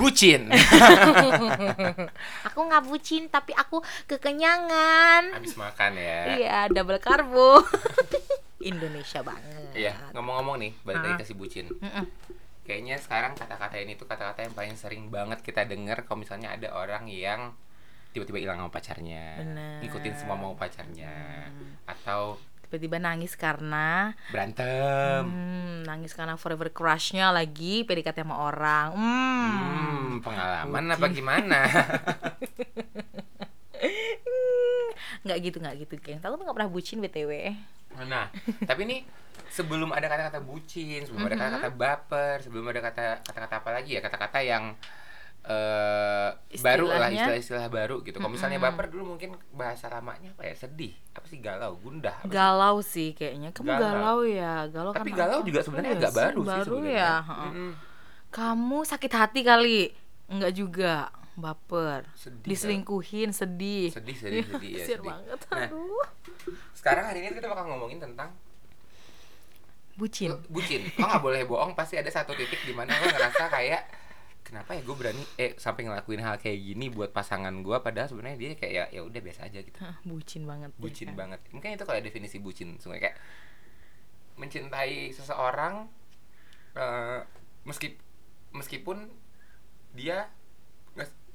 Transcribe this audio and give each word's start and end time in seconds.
bucin. 0.00 0.48
Aku 2.48 2.60
nggak 2.64 2.84
bucin 2.88 3.28
tapi 3.28 3.52
aku 3.52 3.84
kekenyangan. 4.08 5.36
Habis 5.36 5.56
makan 5.60 5.92
ya. 5.96 6.20
Iya 6.36 6.58
double 6.72 7.00
karbo. 7.00 7.60
Indonesia 8.64 9.20
banget. 9.20 9.76
Iya, 9.76 9.92
ngomong-ngomong 10.16 10.56
nih, 10.56 10.72
balik 10.88 11.04
lagi 11.04 11.14
ke 11.20 11.24
si 11.28 11.34
bucin. 11.36 11.68
Kayaknya 12.64 12.96
sekarang 12.96 13.36
kata-kata 13.36 13.76
ini 13.76 13.92
tuh 13.92 14.08
kata-kata 14.08 14.40
yang 14.40 14.56
paling 14.56 14.72
sering 14.72 15.12
banget 15.12 15.44
kita 15.44 15.68
dengar 15.68 16.08
kalau 16.08 16.24
misalnya 16.24 16.56
ada 16.56 16.72
orang 16.72 17.04
yang 17.12 17.52
tiba-tiba 18.16 18.40
hilang 18.40 18.64
sama 18.64 18.72
pacarnya, 18.72 19.36
Bener. 19.36 19.84
ngikutin 19.84 20.14
semua 20.16 20.38
mau 20.40 20.56
pacarnya, 20.56 21.44
atau 21.84 22.40
tiba-tiba 22.74 22.98
nangis 22.98 23.38
karena 23.38 24.18
berantem. 24.34 25.22
hmm, 25.22 25.86
nangis 25.86 26.10
karena 26.10 26.34
forever 26.34 26.74
crushnya 26.74 27.30
lagi 27.30 27.86
PDKT 27.86 28.26
sama 28.26 28.42
orang. 28.50 28.90
Hmm. 28.98 29.54
Hmm, 29.54 30.06
pengalaman 30.18 30.84
apa 30.90 31.06
gimana? 31.14 31.60
nggak 35.24 35.38
gitu 35.38 35.56
nggak 35.62 35.76
gitu 35.86 35.94
geng. 36.02 36.18
Tuh 36.18 36.34
nggak 36.34 36.56
pernah 36.58 36.70
bucin 36.70 36.98
btw 36.98 37.54
Nah, 37.94 38.26
tapi 38.66 38.90
ini 38.90 39.06
sebelum 39.54 39.94
ada 39.94 40.10
kata-kata 40.10 40.42
bucin, 40.42 41.06
sebelum 41.06 41.30
ada 41.30 41.38
kata-kata 41.38 41.70
baper, 41.70 42.36
sebelum 42.42 42.66
ada 42.74 42.80
kata 42.82 43.22
kata-kata 43.22 43.54
apa 43.62 43.70
lagi 43.70 43.94
ya, 43.94 44.02
kata-kata 44.02 44.42
yang 44.42 44.74
eh 45.44 46.30
baru 46.56 46.88
lah 46.88 47.12
istilah-istilah 47.12 47.68
baru 47.68 48.00
gitu. 48.00 48.16
Kalau 48.16 48.32
misalnya 48.32 48.56
baper 48.56 48.88
dulu 48.88 49.12
mungkin 49.12 49.36
bahasa 49.52 49.92
lamanya 49.92 50.32
apa 50.32 50.48
ya? 50.48 50.54
Sedih, 50.56 50.96
apa 51.12 51.26
sih 51.28 51.36
galau, 51.38 51.76
gundah. 51.78 52.16
apa 52.16 52.24
sih? 52.24 52.32
galau 52.32 52.76
sih 52.80 53.08
kayaknya 53.12 53.52
kamu 53.52 53.68
galau, 53.68 53.80
Galau. 53.84 54.18
ya 54.24 54.54
galau 54.72 54.92
Tapi 54.96 55.10
karena 55.12 55.20
galau 55.20 55.38
apa? 55.38 55.46
juga 55.46 55.60
sebenarnya 55.60 55.92
agak 55.94 56.10
sih, 56.10 56.18
baru, 56.18 56.40
sih 56.40 56.48
baru 56.48 56.64
sebenarnya. 56.80 56.96
ya 56.96 57.12
heeh. 57.20 57.50
Mm-mm. 57.52 57.70
kamu 58.32 58.78
sakit 58.82 59.12
hati 59.12 59.40
kali 59.44 59.80
enggak 60.26 60.52
juga 60.56 60.94
baper 61.34 62.00
Sedih, 62.16 62.46
diselingkuhin 62.46 63.30
sedih 63.30 63.92
Sedih, 63.92 64.16
sedih, 64.16 64.40
Iya, 64.40 64.54
sedih, 64.54 64.70
ya, 64.72 64.84
sedih. 64.86 65.04
banget 65.04 65.40
Nah. 65.50 65.68
Sekarang 66.72 67.04
hari 67.04 67.18
ini 67.20 67.36
kita 67.36 67.46
bakal 67.46 67.68
ngomongin 67.68 68.00
tentang 68.00 68.32
bucin 69.94 70.34
bucin. 70.48 70.82
Lo 70.96 71.06
nggak 71.06 71.22
boleh 71.22 71.42
bohong, 71.44 71.72
pasti 71.74 71.94
ada 71.94 72.08
satu 72.08 72.32
titik 72.32 72.58
di 72.62 72.72
mana 72.72 72.96
lo 72.96 73.06
ngerasa 73.06 73.46
kayak 73.46 73.82
kenapa 74.44 74.76
ya 74.76 74.84
gue 74.84 74.92
berani 74.92 75.24
eh 75.34 75.56
sampai 75.56 75.88
ngelakuin 75.88 76.20
hal 76.20 76.36
kayak 76.36 76.60
gini 76.60 76.86
buat 76.88 77.10
pasangan 77.10 77.50
gue 77.56 77.76
padahal 77.80 78.06
sebenarnya 78.06 78.36
dia 78.36 78.50
kayak 78.54 78.72
ya 78.72 78.84
ya 78.92 79.00
udah 79.02 79.20
biasa 79.20 79.48
aja 79.48 79.58
gitu. 79.58 79.78
Hah, 79.80 79.96
bucin 80.04 80.44
banget 80.44 80.70
ya 80.70 80.78
Bucin 80.78 81.08
kan? 81.10 81.16
banget. 81.16 81.40
Mungkin 81.48 81.68
itu 81.72 81.82
kalau 81.82 81.98
definisi 81.98 82.36
bucin, 82.38 82.76
sungguh 82.76 83.00
kayak 83.00 83.16
mencintai 84.34 85.10
seseorang 85.10 85.86
eh 86.74 87.20
meski 87.64 87.94
meskipun 88.50 89.08
dia 89.92 90.26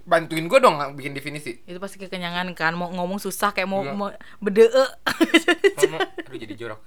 bantuin 0.03 0.45
gue 0.45 0.57
dong 0.57 0.75
bikin 0.95 1.13
definisi. 1.13 1.61
itu 1.63 1.77
pasti 1.77 1.95
kekenyangan 1.97 2.51
kan 2.53 2.73
mau 2.73 2.89
ngomong 2.89 3.17
susah 3.17 3.53
kayak 3.53 3.69
mau 3.69 3.83
Iya. 3.83 3.93
mau 3.93 4.09
bede 4.39 4.65
aduh 6.25 6.37
jadi 6.39 6.53
jorok 6.55 6.81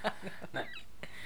nah 0.54 0.60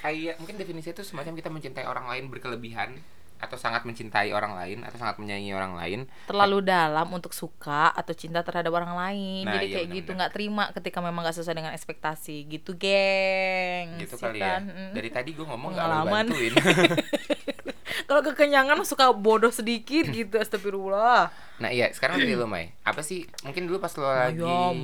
kayak 0.01 0.39
mungkin 0.39 0.57
definisi 0.57 0.91
itu 0.91 1.03
semacam 1.03 1.33
kita 1.35 1.49
mencintai 1.51 1.85
orang 1.85 2.07
lain 2.07 2.31
berkelebihan 2.31 2.97
atau 3.41 3.57
sangat 3.57 3.83
mencintai 3.83 4.31
orang 4.31 4.53
lain 4.53 4.85
atau 4.85 4.97
sangat 4.97 5.17
menyayangi 5.17 5.51
orang 5.51 5.73
lain. 5.73 6.01
Terlalu 6.25 6.61
dalam 6.63 7.09
untuk 7.09 7.33
suka 7.33 7.89
atau 7.91 8.13
cinta 8.13 8.45
terhadap 8.45 8.69
orang 8.71 8.93
lain. 8.93 9.49
Nah, 9.49 9.57
jadi 9.57 9.67
iya 9.67 9.75
kayak 9.75 9.89
gitu 9.89 9.97
benar-benar. 10.13 10.17
nggak 10.17 10.33
terima 10.33 10.65
ketika 10.71 10.99
memang 11.01 11.21
nggak 11.25 11.37
sesuai 11.37 11.57
dengan 11.57 11.73
ekspektasi. 11.73 12.37
Gitu 12.47 12.77
geng 12.77 13.97
gitu 13.99 14.15
Sih 14.15 14.23
kali 14.23 14.39
kan? 14.39 14.63
ya 14.69 14.93
dari 14.93 15.09
tadi 15.09 15.33
gue 15.33 15.43
ngomong 15.43 15.73
gak 15.73 15.81
lo 15.81 15.89
Pengalaman. 16.05 16.25
bantuin. 16.29 16.53
Kalau 18.09 18.23
kekenyangan 18.23 18.75
suka 18.83 19.11
bodoh 19.11 19.51
sedikit 19.51 20.05
gitu 20.09 20.35
astagfirullah. 20.35 21.31
Nah 21.59 21.71
iya 21.71 21.91
sekarang 21.91 22.19
dari 22.19 22.35
lo 22.35 22.45
Mai. 22.45 22.75
Apa 22.83 23.01
sih? 23.01 23.23
Mungkin 23.41 23.65
dulu 23.65 23.79
pas 23.79 23.93
lo 23.97 24.05
lagi 24.05 24.43
Ayam 24.43 24.79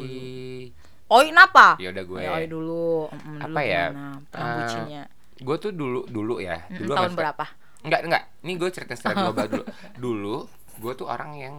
oi 1.07 1.31
kenapa? 1.31 1.79
Ya 1.79 1.95
udah 1.95 2.03
gue 2.03 2.19
Ya, 2.19 2.31
oi 2.35 2.47
dulu. 2.47 3.07
Mm, 3.11 3.39
dulu 3.39 3.43
Apa 3.47 3.61
ya? 3.63 3.85
gimana? 3.91 4.11
Pernah 4.27 4.55
Eh, 4.67 5.07
gue 5.37 5.57
tuh 5.61 5.71
dulu 5.71 6.01
dulu 6.07 6.35
ya. 6.41 6.67
Mm, 6.67 6.77
dulu 6.81 6.93
tahun 6.95 7.13
berapa 7.15 7.45
Enggak, 7.87 8.01
enggak. 8.03 8.23
Ini 8.43 8.53
gue 8.59 8.71
cerita 8.75 8.93
secara 8.99 9.31
global 9.31 9.47
dulu. 9.47 9.65
Dulu, 9.97 10.37
gue 10.83 10.93
tuh 10.99 11.07
orang 11.07 11.31
yang 11.39 11.57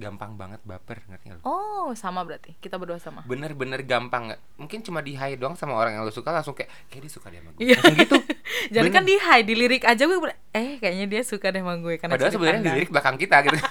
gampang 0.00 0.32
banget 0.38 0.62
baper, 0.64 1.02
ngerti 1.10 1.28
nggak 1.28 1.38
lu? 1.42 1.44
oh 1.44 1.90
sama 1.98 2.24
berarti 2.24 2.56
kita 2.62 2.80
berdua 2.80 2.96
sama 2.96 3.20
Bener-bener 3.26 3.84
gampang 3.84 4.32
nggak? 4.32 4.40
Mungkin 4.56 4.78
cuma 4.86 5.04
di 5.04 5.18
high 5.18 5.36
doang 5.36 5.58
sama 5.58 5.76
orang 5.76 5.98
yang 5.98 6.06
lo 6.06 6.14
suka 6.14 6.32
langsung 6.32 6.56
kayak, 6.56 6.70
kayak 6.88 7.04
dia 7.04 7.12
suka 7.12 7.26
dia 7.28 7.42
sama 7.42 7.50
gue. 7.52 7.60
Iya. 7.68 7.76
Langsung 7.76 7.96
gitu. 7.98 8.16
Jadi 8.74 8.88
Bener. 8.88 8.96
kan 8.96 9.02
di 9.04 9.14
high, 9.18 9.44
di 9.44 9.54
lirik 9.58 9.84
aja 9.84 10.02
gue 10.06 10.18
eh 10.56 10.80
kayaknya 10.80 11.06
dia 11.10 11.22
suka 11.26 11.52
deh 11.52 11.60
sama 11.60 11.76
gue 11.82 12.00
karena 12.00 12.16
Padahal 12.16 12.32
sebenarnya 12.32 12.56
di 12.56 12.64
pandang. 12.64 12.78
lirik 12.80 12.90
belakang 12.90 13.16
kita 13.18 13.36
gitu. 13.44 13.58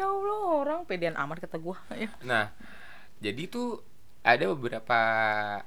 Ya 0.00 0.08
Allah, 0.08 0.40
orang 0.64 0.80
pedean 0.88 1.12
amat 1.12 1.44
kata 1.44 1.60
gue. 1.60 1.76
Nah, 2.24 2.48
jadi 3.20 3.52
tuh 3.52 3.84
ada 4.20 4.44
beberapa 4.50 5.00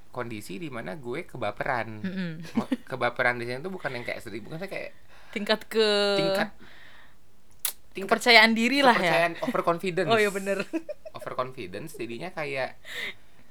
kondisi 0.09 0.57
di 0.57 0.69
mana 0.69 0.93
gue 0.93 1.25
kebaperan. 1.25 1.99
Mm-mm. 1.99 2.31
Ma- 2.53 2.69
Kebaperan 2.85 3.37
di 3.37 3.45
sini 3.45 3.59
tuh 3.59 3.69
bukan 3.69 3.89
yang 3.91 4.03
kayak 4.03 4.21
sedih, 4.21 4.41
bukan 4.41 4.61
kayak 4.61 4.93
Tingkat 5.29 5.65
ke 5.65 5.87
tingkat 6.15 6.49
tingkat 7.93 8.09
kepercayaan 8.09 8.53
diri 8.53 8.81
lah 8.81 8.93
ya. 8.93 9.01
kepercayaan 9.03 9.33
overconfidence. 9.41 10.09
Oh 10.13 10.17
iya 10.17 10.29
bener. 10.29 10.61
overconfidence 11.13 11.93
jadinya 11.93 12.29
kayak 12.29 12.77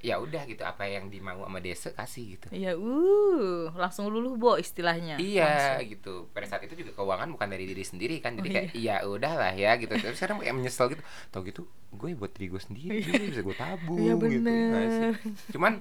ya 0.02 0.18
udah 0.18 0.42
gitu 0.44 0.66
apa 0.66 0.82
yang 0.84 1.06
dimau 1.06 1.46
sama 1.46 1.62
desa 1.62 1.94
kasih 1.94 2.34
gitu. 2.34 2.46
Iya, 2.50 2.74
uh, 2.74 3.70
langsung 3.72 4.10
luluh 4.10 4.34
bo 4.34 4.58
istilahnya. 4.58 5.14
iya 5.16 5.78
Langsung. 5.78 5.88
gitu. 5.88 6.14
Pada 6.34 6.44
saat 6.44 6.66
itu 6.66 6.74
juga 6.74 6.90
keuangan 6.92 7.30
bukan 7.30 7.46
dari 7.46 7.64
diri 7.64 7.86
sendiri 7.86 8.18
kan 8.18 8.34
jadi 8.34 8.48
Oh, 8.48 8.52
kayak 8.52 8.66
iya. 8.74 8.96
Udahlah 9.06 9.54
ya 9.54 9.78
gitu. 9.78 9.94
Tapi 9.94 10.12
sekarang 10.12 10.42
kayak 10.42 10.58
menyesal 10.58 10.90
gitu. 10.90 11.02
Tau 11.30 11.40
gitu 11.42 11.62
gue 11.92 12.08
buat 12.12 12.34
diri 12.34 12.50
gue 12.50 12.58
sendiri 12.58 12.98
bisa 13.30 13.40
gue 13.40 13.54
tabung 13.54 14.02
Iya, 14.02 14.14
gitu. 14.18 14.48
Ya 14.50 14.64
nggak 14.66 14.86
sih? 14.90 15.10
cuman 15.54 15.72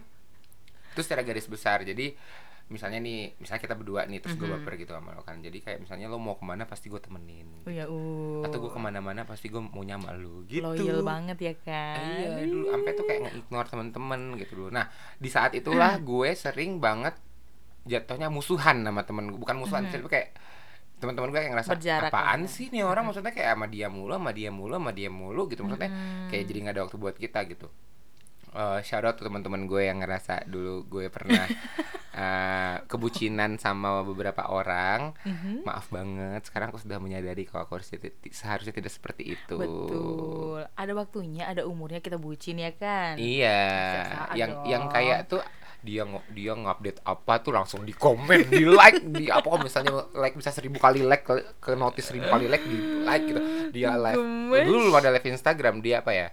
itu 0.93 1.01
secara 1.01 1.21
garis 1.21 1.49
besar. 1.49 1.81
Jadi 1.81 2.13
misalnya 2.71 2.97
nih 2.97 3.35
misalnya 3.35 3.61
kita 3.61 3.75
berdua 3.75 4.01
nih 4.03 4.17
terus 4.17 4.33
gue 4.33 4.43
Mhm. 4.43 4.55
baper 4.57 4.73
gitu 4.75 4.91
sama 4.91 5.11
lo 5.11 5.21
kan 5.21 5.37
jadi 5.37 5.53
kayak 5.53 5.79
misalnya 5.79 6.07
lo 6.07 6.15
mau 6.15 6.33
ke 6.33 6.43
mana 6.43 6.63
pasti 6.63 6.87
gue 6.87 6.97
temenin 6.97 7.47
Oh 7.61 7.69
ya, 7.69 7.85
uh. 7.85 8.41
atau 8.41 8.57
gue 8.57 8.71
ke 8.71 8.79
mana-mana 8.79 9.21
pasti 9.21 9.45
gue 9.45 9.59
mau 9.59 9.81
nyama 9.81 10.09
lo 10.13 10.41
gitu 10.43 10.63
Loyal 10.63 11.03
banget 11.03 11.37
ya 11.37 11.53
kan. 11.57 11.99
Iya 12.17 12.47
dulu 12.47 12.65
sampai 12.69 12.91
tuh 12.93 13.05
kayak 13.05 13.19
nge-ignore 13.21 13.67
temen-temen 13.67 14.21
gitu 14.37 14.51
dulu. 14.55 14.69
Nah 14.71 14.87
di 15.15 15.27
saat 15.27 15.51
itulah 15.51 15.99
gue 16.01 16.29
sering 16.33 16.79
banget 16.79 17.13
jatuhnya 17.83 18.27
musuhan 18.27 18.79
sama 18.79 19.01
temen 19.01 19.27
gue. 19.27 19.37
Bukan 19.37 19.57
musuhan, 19.57 19.85
tapi 19.85 20.07
kayak 20.07 20.29
teman-teman 20.97 21.29
gue 21.29 21.39
yang 21.39 21.53
ngerasa 21.53 21.73
Berjarak 21.73 22.07
apaan 22.07 22.41
ya." 22.41 22.47
sih 22.47 22.69
nih 22.69 22.81
orang 22.81 23.03
maksudnya 23.03 23.29
kayak 23.29 23.51
sama 23.51 23.65
dia 23.65 23.87
mulu, 23.87 24.13
sama 24.13 24.31
dia 24.31 24.49
mulu, 24.49 24.73
sama 24.75 24.91
dia 24.91 25.09
mulu 25.09 25.41
gitu 25.45 25.61
maksudnya 25.61 25.89
Mhm. 25.89 26.29
kayak 26.29 26.43
jadi 26.45 26.57
nggak 26.61 26.73
ada 26.73 26.83
waktu 26.85 26.97
buat 26.97 27.15
kita 27.15 27.39
gitu. 27.47 27.67
Eh 28.51 28.79
shout 28.81 29.01
out 29.01 29.15
tuh 29.15 29.25
teman-teman 29.25 29.63
gue 29.63 29.81
yang 29.81 29.97
ngerasa 29.97 30.45
dulu 30.45 30.85
gue 30.85 31.07
pernah 31.07 31.41
eh, 31.41 31.49
kebucinan 33.01 33.57
sama 33.57 34.05
beberapa 34.05 34.45
orang. 34.45 35.17
Mhm. 35.25 35.65
Maaf 35.65 35.89
banget, 35.89 36.45
sekarang 36.45 36.69
aku 36.69 36.77
sudah 36.77 37.01
menyadari 37.01 37.49
kalau 37.49 37.65
aku 37.65 37.81
harusnya 37.81 37.97
seharusnya 38.29 38.77
tidak 38.77 38.93
seperti 38.93 39.33
itu. 39.33 39.57
Betul. 39.57 40.69
Ada 40.77 40.93
waktunya, 40.93 41.49
ada 41.49 41.65
umurnya 41.65 41.97
kita 41.97 42.21
bucin 42.21 42.61
ya 42.61 42.69
kan. 42.77 43.17
Iya, 43.17 43.65
yang 44.37 44.61
dong. 44.61 44.69
yang 44.69 44.83
kayak 44.93 45.25
tuh 45.25 45.41
dia 45.81 46.05
dia 46.29 46.53
ngupdate 46.53 47.01
apa 47.01 47.41
tuh 47.41 47.57
langsung 47.57 47.81
di 47.81 47.97
komen, 47.97 48.53
di 48.53 48.69
like, 48.69 49.01
di 49.01 49.33
apa 49.33 49.49
kalau 49.49 49.65
misalnya 49.65 49.97
like 50.13 50.37
bisa 50.37 50.53
seribu 50.53 50.77
kali 50.77 51.01
like 51.01 51.25
ke, 51.25 51.57
ke 51.57 51.73
notice 51.73 52.13
seribu 52.13 52.29
kali 52.29 52.45
like 52.45 52.61
di 52.61 52.77
like 53.01 53.25
gitu. 53.25 53.41
Dia 53.73 53.97
live. 53.97 54.21
Dulu 54.61 54.93
ada 54.93 55.09
live 55.09 55.25
Instagram 55.25 55.81
dia 55.81 56.05
apa 56.05 56.13
ya? 56.13 56.29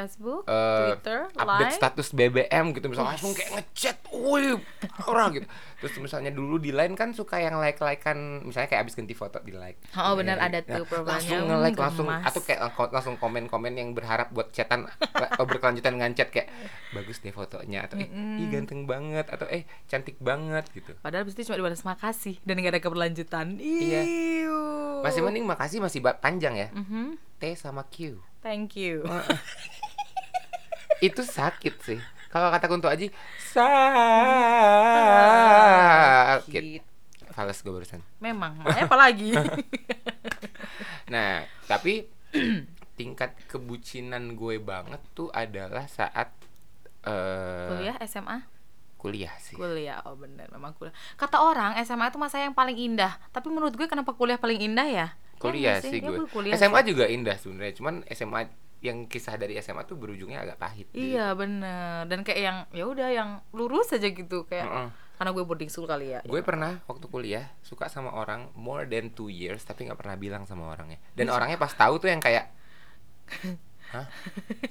Facebook, 0.00 0.42
Eh, 0.44 0.78
Twitter, 0.88 1.28
update 1.30 1.44
Line. 1.66 1.76
status 1.76 2.08
BBM 2.10 2.64
gitu 2.72 2.86
misalnya 2.86 3.12
langsung 3.12 3.32
kayak 3.32 3.50
ngechat, 3.52 3.96
wih 4.10 4.56
orang 5.04 5.28
gitu. 5.34 5.46
Terus 5.76 5.94
misalnya 5.98 6.30
dulu 6.30 6.56
di 6.56 6.70
line 6.70 6.92
kan 6.92 7.10
suka 7.10 7.36
yang 7.36 7.56
like 7.56 7.76
likean 7.76 8.18
misalnya 8.42 8.68
kayak 8.68 8.84
abis 8.84 8.94
ganti 8.94 9.12
foto 9.12 9.38
di 9.38 9.52
like. 9.52 9.80
Oh, 9.94 10.12
benar, 10.12 10.36
ada 10.38 10.60
nah, 10.62 10.76
tuh 10.78 10.84
profilnya. 10.84 11.12
Langsung 11.14 11.38
Hmm, 11.38 11.48
nge-like 11.50 11.78
langsung 11.78 12.06
gemas. 12.06 12.24
atau 12.24 12.40
kayak 12.40 12.60
lang- 12.62 12.92
langsung 12.92 13.16
komen-komen 13.16 13.72
yang 13.74 13.88
berharap 13.90 14.28
buat 14.30 14.48
chatan 14.50 14.84
eh, 15.00 15.28
berkelanjutan 15.40 15.92
dengan 15.92 16.12
chat 16.12 16.28
kayak 16.28 16.48
bagus 16.90 17.18
deh 17.18 17.30
fotonya 17.30 17.84
atau 17.84 17.96
eh 17.96 18.08
ih 18.36 18.48
ganteng 18.48 18.84
banget 18.84 19.24
atau 19.26 19.44
eh 19.46 19.62
cantik 19.86 20.16
banget 20.18 20.64
gitu. 20.70 20.92
Padahal 20.98 21.22
abis 21.22 21.34
itu 21.34 21.46
cuma 21.46 21.56
dibalas 21.58 21.80
makasih 21.82 22.36
dan 22.42 22.56
gak 22.58 22.70
ada 22.70 22.80
keberlanjutan. 22.80 23.56
Iya. 23.56 24.02
Masih 25.00 25.20
mending 25.20 25.44
makasih 25.44 25.78
masih 25.78 26.00
panjang 26.14 26.54
ya. 26.54 26.68
Mhm. 26.70 27.16
T 27.36 27.56
sama 27.56 27.84
Q. 27.86 28.20
Thank 28.40 28.72
you. 28.74 29.00
Itu 31.00 31.24
sakit 31.24 31.74
sih. 31.82 31.98
Kalau 32.30 32.48
kata 32.48 32.70
Kunto 32.70 32.86
Aji 32.86 33.10
sakit. 36.30 36.62
Fales 37.30 37.58
gue 37.58 37.72
barusan. 37.72 38.02
Memang, 38.18 38.58
makanya 38.60 38.86
apa 38.86 38.96
lagi? 38.98 39.30
Nah, 41.10 41.42
tapi 41.66 42.06
tingkat 42.98 43.34
kebucinan 43.50 44.38
gue 44.38 44.62
banget 44.62 45.02
tuh 45.10 45.26
adalah 45.34 45.90
saat 45.90 46.30
eh 47.02 47.66
Kuliah 47.66 47.98
SMA? 48.06 48.46
kuliah 48.94 49.34
sih 49.42 49.58
Kuliah, 49.58 50.04
oh 50.06 50.14
bener, 50.14 50.46
memang 50.54 50.70
kuliah. 50.78 50.94
Kata 51.18 51.42
orang 51.42 51.74
SMA 51.82 52.12
itu 52.12 52.20
masa 52.20 52.38
yang 52.38 52.54
paling 52.54 52.78
indah. 52.78 53.16
Tapi 53.34 53.50
menurut 53.50 53.74
gue 53.74 53.90
kenapa 53.90 54.14
kuliah 54.14 54.38
paling 54.38 54.62
indah 54.62 54.86
ya? 54.86 55.08
kuliah 55.40 55.80
Ya 55.80 55.82
sih 55.82 55.98
Ya, 55.98 56.14
gue 56.14 56.28
kuliah 56.30 56.54
SMA 56.54 56.84
sih. 56.84 56.94
juga 56.94 57.10
indah 57.10 57.34
sebenarnya 57.34 57.74
cuman 57.74 57.94
SMA 58.06 58.40
yang 58.80 59.04
kisah 59.04 59.36
dari 59.36 59.60
SMA 59.60 59.84
tuh 59.84 60.00
berujungnya 60.00 60.40
agak 60.40 60.56
pahit 60.56 60.88
gitu. 60.90 61.14
Iya 61.16 61.36
bener. 61.36 62.08
Dan 62.08 62.24
kayak 62.24 62.40
yang 62.40 62.58
ya 62.72 62.84
udah 62.88 63.08
yang 63.12 63.30
lurus 63.52 63.92
aja 63.92 64.08
gitu 64.08 64.48
kayak 64.48 64.64
Heeh. 64.64 64.88
karena 65.20 65.30
gue 65.36 65.44
boarding 65.44 65.68
school 65.68 65.84
kali 65.84 66.16
ya. 66.16 66.20
gue 66.24 66.40
pernah 66.40 66.80
waktu 66.88 67.04
kuliah 67.12 67.52
suka 67.60 67.92
sama 67.92 68.08
orang 68.16 68.48
more 68.56 68.88
than 68.88 69.12
two 69.12 69.28
years 69.28 69.60
tapi 69.68 69.84
nggak 69.84 70.00
pernah 70.00 70.16
bilang 70.16 70.48
sama 70.48 70.72
orangnya 70.72 70.96
dan 71.12 71.28
orangnya 71.36 71.60
pas 71.60 71.76
tahu 71.76 72.00
tuh 72.00 72.08
yang 72.08 72.24
kayak 72.24 72.48
hah 73.92 74.08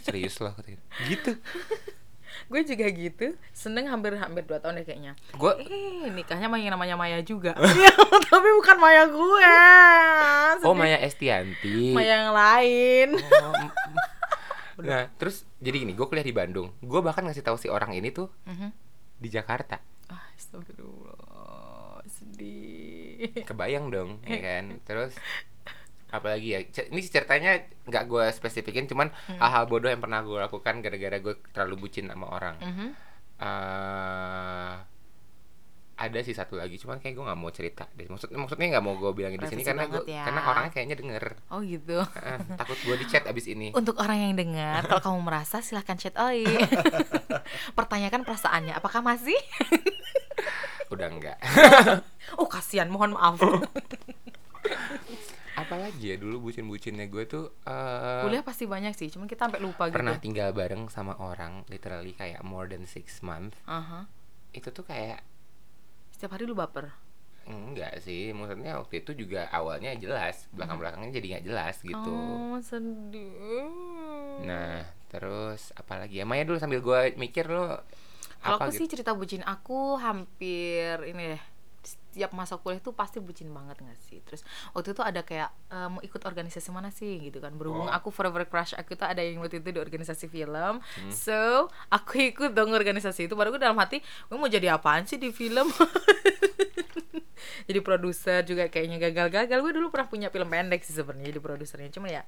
serius 0.02 0.42
loh 0.42 0.58
gitu. 1.06 1.38
gue 2.46 2.62
juga 2.64 2.86
gitu. 2.88 3.26
Seneng 3.50 3.88
hampir 3.88 4.14
hampir 4.16 4.44
dua 4.44 4.58
tahun 4.58 4.78
deh 4.78 4.86
kayaknya. 4.86 5.14
gue 5.32 5.52
Eh 5.62 6.10
nikahnya 6.10 6.46
sama 6.46 6.58
yang 6.58 6.72
namanya 6.72 6.96
Maya 6.96 7.20
juga. 7.20 7.54
Iya, 7.70 7.94
tapi 8.24 8.50
bukan 8.54 8.78
Maya 8.78 9.04
gue. 9.06 9.52
oh 10.58 10.62
Sedih. 10.66 10.76
Maya 10.76 10.98
Estianti 11.00 11.92
Maya 11.92 12.14
yang 12.20 12.32
lain. 12.32 13.10
Oh, 13.16 13.54
m- 13.62 13.74
m- 13.90 14.08
nah 14.80 15.12
terus 15.14 15.44
jadi 15.58 15.76
gini 15.78 15.92
gue 15.92 16.06
kuliah 16.06 16.24
di 16.24 16.32
Bandung 16.32 16.72
gue 16.78 17.00
bahkan 17.00 17.22
ngasih 17.22 17.42
tahu 17.42 17.56
si 17.56 17.68
orang 17.68 17.92
ini 17.92 18.10
tuh 18.10 18.32
Mhm. 18.46 18.72
di 19.18 19.28
Jakarta 19.28 19.76
Ah, 20.08 20.32
Astagfirullah. 20.34 22.00
Sedih. 22.06 23.44
kebayang 23.44 23.90
dong 23.90 24.10
ya 24.24 24.40
kan 24.58 24.80
terus 24.82 25.14
apalagi 26.10 26.48
ya 26.50 26.60
ini 26.86 27.02
ceritanya 27.02 27.52
nggak 27.84 28.04
gue 28.06 28.26
spesifikin 28.30 28.86
cuman 28.86 29.08
hal-hal 29.32 29.66
bodoh 29.66 29.88
yang 29.88 30.00
pernah 30.00 30.20
gue 30.20 30.36
lakukan 30.36 30.80
gara-gara 30.80 31.18
gue 31.18 31.34
terlalu 31.52 31.76
bucin 31.82 32.06
sama 32.06 32.28
orang 32.28 32.56
Mhm. 32.60 32.88
eh 33.40 34.74
ada 36.00 36.20
sih 36.24 36.32
satu 36.32 36.56
lagi 36.56 36.80
cuman 36.80 36.98
kayak 36.98 37.12
gue 37.12 37.22
nggak 37.22 37.36
mau 37.38 37.52
cerita 37.52 37.84
deh 37.92 38.08
maksud 38.08 38.32
maksudnya 38.32 38.72
nggak 38.72 38.82
mau 38.82 38.96
gue 38.96 39.12
bilangin 39.12 39.36
di 39.36 39.52
sini 39.52 39.62
karena 39.62 39.84
gue 39.84 40.08
ya. 40.08 40.24
karena 40.24 40.42
orangnya 40.46 40.72
kayaknya 40.72 40.96
denger 40.96 41.24
Oh 41.52 41.60
gitu. 41.60 42.00
Eh, 42.00 42.40
takut 42.56 42.80
gue 42.80 42.96
di 42.96 43.06
chat 43.06 43.28
abis 43.28 43.46
ini 43.46 43.76
Untuk 43.76 44.00
orang 44.00 44.16
yang 44.24 44.34
dengar, 44.34 44.88
kalau 44.88 45.04
kamu 45.04 45.20
merasa 45.28 45.60
silahkan 45.60 46.00
chat 46.00 46.16
Oi. 46.16 46.48
Pertanyakan 47.78 48.24
perasaannya, 48.24 48.74
apakah 48.74 49.04
masih? 49.04 49.36
udah 50.90 51.06
enggak 51.06 51.38
Oh 52.40 52.48
kasihan, 52.48 52.88
mohon 52.88 53.14
maaf. 53.14 53.36
apalagi 55.70 56.02
ya 56.04 56.18
dulu 56.18 56.42
bucin-bucinnya 56.44 57.06
gue 57.06 57.24
tuh 57.24 57.46
eh, 57.64 58.26
Kuliah 58.26 58.42
pasti 58.42 58.66
banyak 58.66 58.92
sih, 58.92 59.08
cuman 59.08 59.26
kita 59.26 59.46
sampai 59.46 59.62
lupa 59.62 59.86
pernah 59.88 60.18
gitu. 60.18 60.26
tinggal 60.26 60.50
bareng 60.50 60.90
sama 60.90 61.14
orang 61.16 61.62
literally 61.68 62.12
kayak 62.12 62.42
more 62.42 62.66
than 62.66 62.84
six 62.84 63.22
month 63.22 63.54
Aha. 63.64 64.10
itu 64.52 64.68
tuh 64.68 64.82
kayak 64.82 65.22
Setiap 66.10 66.34
hari 66.34 66.44
lu 66.44 66.52
baper. 66.52 66.90
enggak 67.46 67.98
sih 68.00 68.30
maksudnya 68.30 68.76
waktu 68.76 69.00
itu 69.00 69.16
juga 69.16 69.50
awalnya 69.50 69.96
jelas 69.96 70.46
belakang 70.52 70.78
belakangnya 70.78 71.10
jadi 71.12 71.28
nggak 71.32 71.46
jelas 71.46 71.76
gitu 71.80 72.14
Oh, 72.14 72.58
sedih. 72.60 73.74
nah 74.42 74.86
terus 75.08 75.74
apalagi 75.74 76.18
ya 76.18 76.26
Maya 76.26 76.46
dulu 76.46 76.58
sambil 76.58 76.78
gue 76.80 77.00
mikir 77.16 77.46
lo 77.46 77.82
Kalau 78.40 78.56
apa 78.56 78.66
aku 78.66 78.72
gitu 78.72 78.80
sih 78.80 78.88
cerita 78.88 79.12
bucin 79.12 79.42
aku 79.42 79.98
hampir 79.98 81.02
ini 81.06 81.34
deh 81.34 81.44
setiap 81.80 82.34
masa 82.34 82.58
kuliah 82.58 82.78
tuh 82.78 82.92
pasti 82.92 83.18
bucin 83.18 83.48
banget 83.50 83.80
gak 83.80 84.00
sih? 84.02 84.20
Terus 84.26 84.42
waktu 84.72 84.92
itu 84.92 85.02
ada 85.02 85.22
kayak 85.22 85.50
eh, 85.72 85.88
mau 85.88 86.02
ikut 86.02 86.22
organisasi 86.22 86.70
mana 86.70 86.90
sih? 86.90 87.20
Gitu 87.22 87.40
kan 87.40 87.56
berhubung 87.56 87.88
Oh. 87.88 87.94
aku 87.94 88.10
forever 88.10 88.44
crush 88.44 88.74
aku 88.74 88.94
tuh 88.94 89.06
ada 89.06 89.22
yang 89.22 89.40
waktu 89.40 89.60
itu 89.60 89.70
di 89.70 89.80
organisasi 89.80 90.28
film. 90.28 90.82
Hmm. 90.82 91.12
so 91.12 91.68
aku 91.88 92.20
ikut 92.36 92.52
dong 92.52 92.72
organisasi 92.72 93.26
itu 93.26 93.34
baru 93.34 93.54
gue 93.54 93.62
dalam 93.62 93.78
hati 93.78 94.00
gue 94.02 94.38
mau 94.38 94.50
jadi 94.50 94.76
apaan 94.76 95.06
sih 95.06 95.16
di 95.16 95.32
film? 95.32 95.70
Jadi 97.70 97.86
produser 97.86 98.42
juga 98.44 98.66
kayaknya 98.66 98.98
gagal-gagal. 98.98 99.62
Gue 99.62 99.74
dulu 99.78 99.94
pernah 99.94 100.10
punya 100.10 100.28
film 100.34 100.50
pendek 100.50 100.82
sih 100.82 100.92
sebenarnya 100.92 101.30
jadi 101.30 101.40
produsernya. 101.40 101.90
Cuma 101.94 102.10
ya 102.10 102.26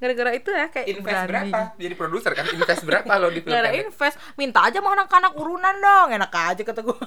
gara-gara 0.00 0.30
itu 0.34 0.50
ya 0.52 0.66
kayak 0.70 0.86
invest 0.88 1.22
berani. 1.28 1.50
berapa? 1.52 1.58
Jadi 1.78 1.94
produser 1.94 2.32
kan 2.34 2.46
invest 2.50 2.82
berapa 2.84 3.12
lo 3.18 3.28
di 3.28 3.40
film 3.44 3.54
pendek? 3.54 3.74
invest 3.86 4.16
minta 4.38 4.60
aja 4.64 4.78
mau 4.80 4.92
anak-anak 4.94 5.32
urunan 5.36 5.74
dong 5.78 6.08
enak 6.16 6.32
aja 6.32 6.62
kata 6.62 6.80
gue 6.80 6.98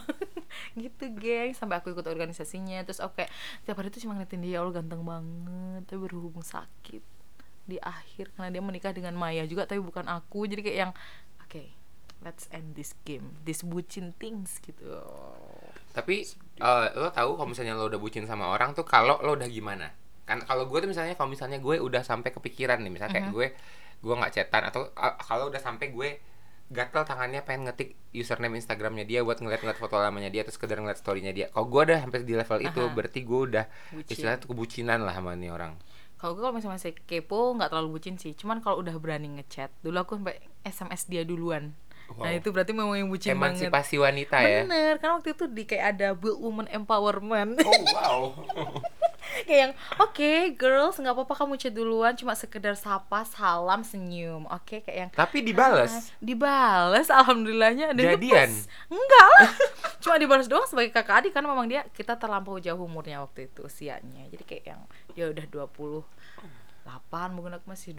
gitu 0.83 1.05
geng. 1.17 1.51
Sampai 1.55 1.81
aku 1.81 1.91
ikut 1.91 2.05
organisasinya 2.05 2.81
terus 2.85 3.01
oke 3.01 3.25
tiap 3.65 3.75
hari 3.75 3.89
tuh 3.91 4.01
cuma 4.05 4.15
ngeliatin 4.15 4.41
dia 4.43 4.57
ya 4.57 4.57
Allah 4.63 4.73
ganteng 4.79 5.01
banget 5.01 5.81
tapi 5.87 5.99
berhubung 6.01 6.45
sakit 6.45 7.03
di 7.65 7.77
akhir. 7.81 8.31
Karena 8.37 8.49
dia 8.53 8.61
menikah 8.61 8.93
dengan 8.93 9.17
Maya 9.17 9.43
juga 9.49 9.65
tapi 9.65 9.81
bukan 9.81 10.05
aku. 10.05 10.45
Jadi 10.45 10.61
kayak 10.63 10.77
yang 10.89 10.91
oke 11.41 11.63
let's 12.23 12.49
end 12.49 12.73
this 12.73 12.95
game 13.03 13.37
this 13.43 13.61
bucin 13.61 14.15
things 14.17 14.57
gitu. 14.63 14.81
Tapi 15.91 16.27
eh, 16.59 16.87
lo 16.95 17.11
tahu 17.11 17.39
kalau 17.39 17.49
misalnya 17.49 17.75
lo 17.75 17.91
udah 17.91 17.99
bucin 17.99 18.23
sama 18.23 18.47
orang 18.49 18.71
tuh 18.71 18.87
kalau 18.87 19.19
lo 19.19 19.35
udah 19.35 19.47
gimana 19.51 20.04
kan 20.25 20.41
kalau 20.41 20.65
gue 20.65 20.81
tuh 20.81 20.89
misalnya 20.89 21.13
kalau 21.13 21.29
misalnya 21.29 21.57
gue 21.57 21.77
udah 21.77 22.01
sampai 22.01 22.29
kepikiran 22.29 22.81
nih 22.81 22.89
misalnya 22.89 23.13
kayak 23.13 23.29
gue 23.29 23.47
gue 24.01 24.13
nggak 24.13 24.33
chatan 24.33 24.63
atau 24.65 24.89
kalau 25.21 25.47
udah 25.47 25.61
sampai 25.61 25.89
gue 25.89 26.09
gatel 26.65 27.05
tangannya 27.05 27.45
pengen 27.45 27.69
ngetik 27.69 27.93
username 28.09 28.57
Instagramnya 28.57 29.05
dia 29.05 29.21
buat 29.21 29.37
ngeliat-ngeliat 29.37 29.77
foto 29.77 30.01
lamanya 30.01 30.33
dia 30.33 30.41
terus 30.41 30.57
sekedar 30.57 30.81
ngeliat 30.81 30.97
storynya 30.97 31.29
dia. 31.29 31.45
Kalau 31.53 31.69
gue 31.69 31.81
udah 31.85 32.01
sampai 32.01 32.25
di 32.25 32.33
level 32.33 32.57
itu 32.59 32.81
Aha. 32.81 32.89
berarti 32.89 33.19
gue 33.21 33.39
udah 33.45 33.65
Bucin. 33.93 34.09
istilahnya 34.09 34.39
tuh 34.41 34.49
kebucinan 34.49 35.05
lah 35.05 35.13
sama 35.13 35.37
nih 35.37 35.53
orang. 35.53 35.77
Kalau 36.17 36.33
gue 36.33 36.41
kalau 36.41 36.57
misalnya 36.57 36.81
masih 36.81 36.97
kepo 37.05 37.53
nggak 37.53 37.69
terlalu 37.69 37.89
bucin 37.93 38.17
sih. 38.17 38.33
Cuman 38.33 38.65
kalau 38.65 38.81
udah 38.81 38.97
berani 38.97 39.29
ngechat 39.37 39.69
dulu 39.85 40.01
aku 40.01 40.17
sampai 40.17 40.41
SMS 40.65 41.05
dia 41.05 41.21
duluan. 41.21 41.77
Nah 42.17 42.29
Wow. 42.29 42.37
itu 42.37 42.49
berarti 42.49 42.73
memang 42.73 42.97
yang 42.97 43.09
bucin 43.09 43.37
banget. 43.37 43.69
Emansipasi 43.69 43.95
wanita 43.97 44.37
ya? 44.41 44.61
Bener, 44.61 44.97
karena 44.97 45.13
waktu 45.17 45.33
itu 45.33 45.45
di 45.45 45.63
kayak 45.65 45.85
ada 45.97 46.07
build 46.13 46.37
woman 46.37 46.65
empowerment. 46.69 47.61
Oh 47.61 47.81
wow 47.93 48.21
Kayak 49.43 49.59
yang, 49.59 49.73
oke 49.99 50.31
girls, 50.55 50.95
nggak 50.95 51.11
apa-apa 51.11 51.33
kamu 51.43 51.59
chat 51.59 51.75
duluan 51.75 52.15
Cuma 52.15 52.31
sekedar 52.31 52.79
sapa, 52.79 53.27
salam, 53.27 53.83
senyum. 53.83 54.47
Oke, 54.47 54.79
kayak 54.79 54.97
yang 54.97 55.09
tapi 55.11 55.43
dibales. 55.43 56.15
Dibales, 56.23 57.11
alhamdulillahnya. 57.11 57.91
Ada 57.91 58.15
Jadian? 58.15 58.49
Enggak 58.87 59.25
lah. 59.35 59.49
Cuma 60.03 60.15
dibales 60.15 60.47
doang 60.47 60.63
sebagai 60.69 60.95
kakak 60.95 61.27
adik 61.27 61.31
Karena 61.35 61.51
memang 61.51 61.67
dia, 61.67 61.83
kita 61.91 62.15
terlampau 62.15 62.55
jauh 62.63 62.79
umurnya 62.79 63.19
waktu 63.19 63.51
itu 63.51 63.67
Usianya. 63.67 64.31
Jadi 64.31 64.43
kayak 64.47 64.63
yang, 64.63 64.81
dia 65.11 65.25
udah 65.27 65.45
28 65.51 67.35
Mungkin 67.35 67.59
aku 67.59 67.65
masih 67.67 67.91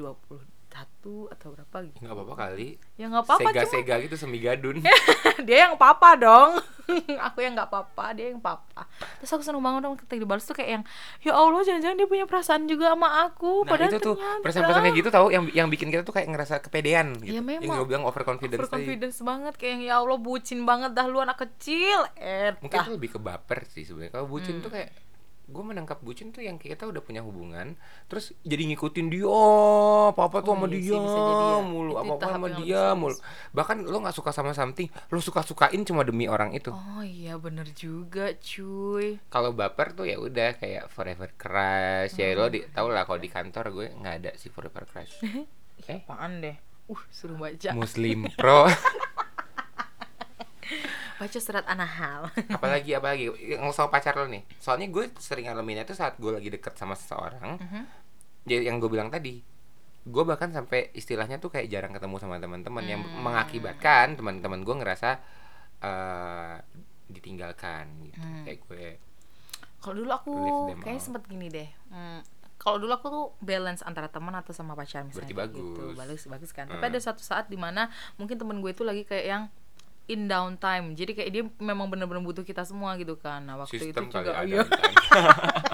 21 0.85 1.33
atau 1.33 1.49
berapa 1.55 1.77
gitu. 1.89 1.99
Nggak 2.05 2.15
apa-apa 2.15 2.35
kali. 2.37 2.69
Ya 3.01 3.07
nggak 3.09 3.25
apa-apa 3.25 3.41
cuma 3.41 3.51
sega-sega 3.55 3.95
gitu 4.05 4.17
semigadun. 4.21 4.77
Dia 5.47 5.71
yang 5.71 5.81
papa 5.81 6.19
dong. 6.19 6.61
Aku 7.31 7.39
yang 7.43 7.59
nggak 7.59 7.67
papa 7.67 8.15
dia 8.15 8.31
yang 8.31 8.39
papa. 8.39 8.87
Terus 9.19 9.35
aku 9.35 9.43
seneng 9.43 9.59
banget 9.59 9.83
dong 9.83 9.99
ketika 9.99 10.23
dibalas 10.23 10.47
tuh 10.47 10.55
kayak 10.55 10.71
yang 10.71 10.83
ya 11.19 11.35
allah 11.35 11.59
jangan-jangan 11.67 11.99
dia 11.99 12.07
punya 12.07 12.31
perasaan 12.31 12.71
juga 12.71 12.95
sama 12.95 13.27
aku. 13.27 13.67
Nah 13.67 13.71
padahal 13.75 13.91
itu 13.91 13.99
tuh 13.99 14.15
ternyata 14.15 14.43
perasaan-perasaan 14.47 14.85
kayak 14.87 14.99
gitu 15.03 15.11
tahu 15.11 15.27
yang 15.35 15.45
yang 15.51 15.67
bikin 15.67 15.91
kita 15.91 16.07
tuh 16.07 16.15
kayak 16.15 16.31
ngerasa 16.31 16.63
kepedean 16.63 17.19
gitu. 17.27 17.35
Ya, 17.35 17.43
memang. 17.43 17.67
Yang 17.67 17.83
gue 17.83 17.89
bilang 17.91 18.07
overconfidence 18.07 18.63
tadi. 18.63 18.71
overconfidence 18.71 19.19
banget 19.19 19.55
kayak 19.59 19.73
yang 19.75 19.83
ya 19.83 19.95
allah 19.99 20.19
bucin 20.23 20.63
banget 20.63 20.91
dah 20.95 21.07
lu 21.11 21.19
anak 21.19 21.43
kecil. 21.43 22.07
Eh 22.15 22.55
Mungkin 22.63 22.79
itu 22.79 22.93
lebih 22.95 23.11
ke 23.11 23.19
baper 23.19 23.67
sih 23.67 23.83
sebenarnya. 23.83 24.23
Kalau 24.23 24.27
bucin 24.31 24.63
tuh 24.63 24.71
kayak 24.71 25.06
gue 25.47 25.63
menangkap 25.63 26.03
bucin 26.03 26.31
tuh 26.31 26.43
yang 26.43 26.59
kita 26.59 26.85
udah 26.85 26.99
punya 26.99 27.23
hubungan 27.23 27.79
terus 28.07 28.35
jadi 28.43 28.67
ngikutin 28.67 29.07
dia 29.09 29.31
apa 30.11 30.21
apa 30.27 30.39
tuh 30.43 30.53
Oh, 30.53 30.59
sama 30.59 30.67
iya 30.67 30.83
sih, 30.83 30.91
dia 30.91 30.99
bisa 30.99 31.19
ya. 31.19 31.63
mulu 31.63 31.93
Itu 31.95 32.03
apa 32.03 32.13
apa 32.13 32.27
sama 32.27 32.47
dia 32.53 32.83
lebih 32.85 32.99
mulu. 32.99 33.17
bahkan 33.53 33.79
lo 33.81 33.97
nggak 34.03 34.11
suka 34.13 34.31
sama 34.31 34.51
something 34.53 34.91
lo 35.07 35.19
suka 35.19 35.41
sukain 35.41 35.83
cuma 35.83 36.03
demi 36.03 36.27
orang 36.27 36.51
itu. 36.51 36.71
Oh 36.71 37.01
iya 37.01 37.39
bener 37.39 37.71
juga 37.73 38.35
cuy. 38.35 39.23
Kalau 39.27 39.51
baper 39.53 39.95
tuh 39.95 40.05
ya 40.05 40.19
udah 40.19 40.59
kayak 40.59 40.91
forever 40.91 41.31
crush 41.35 42.17
ya 42.17 42.35
lo 42.35 42.51
di 42.51 42.67
tau 42.67 42.91
lah 42.91 43.07
kalau 43.07 43.19
di 43.19 43.31
kantor 43.31 43.65
gue 43.71 43.87
nggak 43.95 44.15
ada 44.21 44.31
sih 44.35 44.51
forever 44.51 44.83
crush. 44.85 45.23
Eh? 45.87 46.03
apaan 46.03 46.41
deh? 46.41 46.57
Uh 46.89 46.99
suruh 47.13 47.37
baca. 47.37 47.71
Muslim 47.71 48.27
pro 48.35 48.67
baca 51.17 51.39
surat 51.39 51.65
anahal 51.65 52.29
apalagi 52.57 52.93
apalagi 52.93 53.25
yang 53.51 53.65
sama 53.71 53.89
pacar 53.91 54.15
lo 54.15 54.27
nih 54.27 54.45
soalnya 54.57 54.87
gue 54.87 55.09
sering 55.17 55.47
ngalaminnya 55.47 55.83
tuh 55.83 55.95
saat 55.95 56.17
gue 56.17 56.31
lagi 56.31 56.49
deket 56.49 56.75
sama 56.75 56.93
seseorang 56.93 57.57
Mhm. 57.57 57.83
ya 58.45 58.61
yang 58.63 58.77
gue 58.77 58.87
bilang 58.87 59.09
tadi 59.09 59.41
gue 60.03 60.23
bahkan 60.23 60.49
sampai 60.49 60.93
istilahnya 60.93 61.37
tuh 61.37 61.49
kayak 61.49 61.67
jarang 61.67 61.91
ketemu 61.91 62.17
sama 62.17 62.37
teman-teman 62.37 62.85
yang 62.85 63.01
Hmm. 63.01 63.23
mengakibatkan 63.23 64.15
teman-teman 64.15 64.63
gue 64.63 64.75
ngerasa 64.77 65.11
eh, 65.79 66.57
ditinggalkan 67.07 67.85
gitu 68.05 68.19
Hmm. 68.19 68.45
kayak 68.45 68.59
gue 68.63 68.87
Kalau 69.77 69.95
dulu 69.95 70.11
aku 70.11 70.33
out. 70.73 70.99
sempet 70.99 71.23
gini 71.25 71.47
deh. 71.47 71.69
Hmm, 71.89 72.19
kalau 72.57 72.77
dulu 72.77 72.91
aku 72.91 73.07
tuh 73.07 73.25
balance 73.39 73.79
antara 73.81 74.09
teman 74.09 74.35
atau 74.35 74.51
sama 74.51 74.73
pacar 74.73 75.05
misalnya 75.05 75.23
Berarti 75.23 75.35
kayak 75.37 75.51
gitu. 75.53 75.71
bagus. 75.71 75.95
Bagus 75.97 76.23
bagus 76.27 76.51
kan. 76.51 76.67
Hmm. 76.67 76.75
Tapi 76.75 76.85
ada 76.89 76.99
satu 76.99 77.21
saat 77.21 77.47
di 77.47 77.55
mana 77.55 77.87
mungkin 78.17 78.35
temen 78.35 78.59
gue 78.59 78.73
itu 78.73 78.83
lagi 78.83 79.03
kayak 79.03 79.27
yang 79.27 79.43
in 80.07 80.31
downtime. 80.31 80.95
Jadi 80.95 81.13
kayak 81.19 81.31
dia 81.35 81.43
memang 81.59 81.91
bener-bener 81.91 82.23
butuh 82.23 82.47
kita 82.47 82.63
semua 82.63 82.95
gitu 82.95 83.19
kan. 83.19 83.43
Nah, 83.43 83.59
waktu 83.59 83.91
sistem 83.91 84.07
itu 84.07 84.15
juga 84.15 84.33
ada 84.41 84.47
iya, 84.47 84.63
sana. 84.63 85.66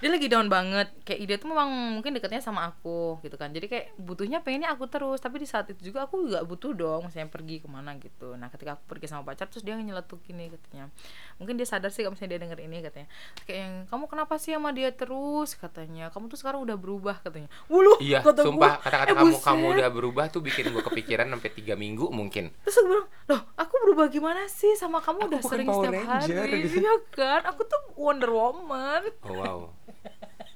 Dia 0.00 0.10
lagi 0.10 0.26
down 0.26 0.48
banget. 0.48 0.88
Kayak 1.04 1.18
dia 1.24 1.36
tuh 1.36 1.48
memang 1.48 1.68
mungkin 1.94 2.16
deketnya 2.16 2.40
sama 2.40 2.66
aku 2.66 3.20
gitu 3.20 3.36
kan. 3.36 3.52
Jadi 3.52 3.68
kayak 3.68 3.86
butuhnya 3.96 4.40
pengennya 4.40 4.72
aku 4.72 4.88
terus. 4.88 5.20
Tapi 5.20 5.38
di 5.38 5.46
saat 5.46 5.68
itu 5.68 5.92
juga 5.92 6.08
aku 6.08 6.24
juga 6.24 6.40
butuh 6.42 6.72
dong 6.72 7.00
misalnya 7.04 7.28
pergi 7.28 7.60
ke 7.60 7.68
mana 7.68 7.94
gitu. 7.96 8.32
Nah 8.34 8.48
ketika 8.48 8.80
aku 8.80 8.84
pergi 8.88 9.06
sama 9.06 9.22
pacar 9.22 9.46
terus 9.46 9.60
dia 9.60 9.76
nyeletuk 9.76 10.24
ini 10.26 10.48
katanya. 10.48 10.88
Mungkin 11.36 11.54
dia 11.54 11.68
sadar 11.68 11.92
sih 11.92 12.00
kalau 12.00 12.16
misalnya 12.16 12.36
dia 12.36 12.40
denger 12.48 12.60
ini 12.64 12.76
katanya. 12.80 13.08
Kayak 13.44 13.58
yang 13.60 13.74
kamu 13.86 14.04
kenapa 14.08 14.34
sih 14.36 14.52
sama 14.52 14.70
dia 14.72 14.90
terus? 14.90 15.52
katanya. 15.54 16.08
Kamu 16.08 16.26
tuh 16.26 16.40
sekarang 16.40 16.64
udah 16.64 16.76
berubah 16.80 17.20
katanya. 17.20 17.52
Wuluh 17.68 18.00
Iya, 18.00 18.24
kata 18.24 18.40
sumpah 18.40 18.80
kata-kata 18.80 19.12
"Eh, 19.12 19.16
kamu 19.16 19.32
buset." 19.36 19.44
kamu 19.44 19.64
udah 19.76 19.88
berubah 19.92 20.24
tuh 20.28 20.40
bikin 20.40 20.72
gue 20.72 20.80
kepikiran 20.80 21.28
sampai 21.28 21.50
tiga 21.52 21.74
minggu 21.76 22.08
mungkin. 22.08 22.48
terus 22.64 22.80
aku 22.80 22.88
bilang 22.88 23.06
loh 23.28 23.40
aku 23.54 23.74
berubah 23.84 24.06
gimana 24.08 24.48
sih? 24.48 24.72
Sama 24.74 25.04
kamu 25.04 25.18
Aku 25.20 25.28
udah 25.28 25.40
sering 25.44 25.68
Power 25.68 25.84
setiap 25.84 26.02
Ranger, 26.08 26.36
hari. 26.40 26.58
Gitu. 26.64 26.76
iya 26.80 26.94
kan? 27.12 27.40
Aku 27.44 27.60
tuh 27.62 27.80
Wonder 27.94 28.30
Woman. 28.30 29.02
Oh 29.22 29.34
wow. 29.36 29.58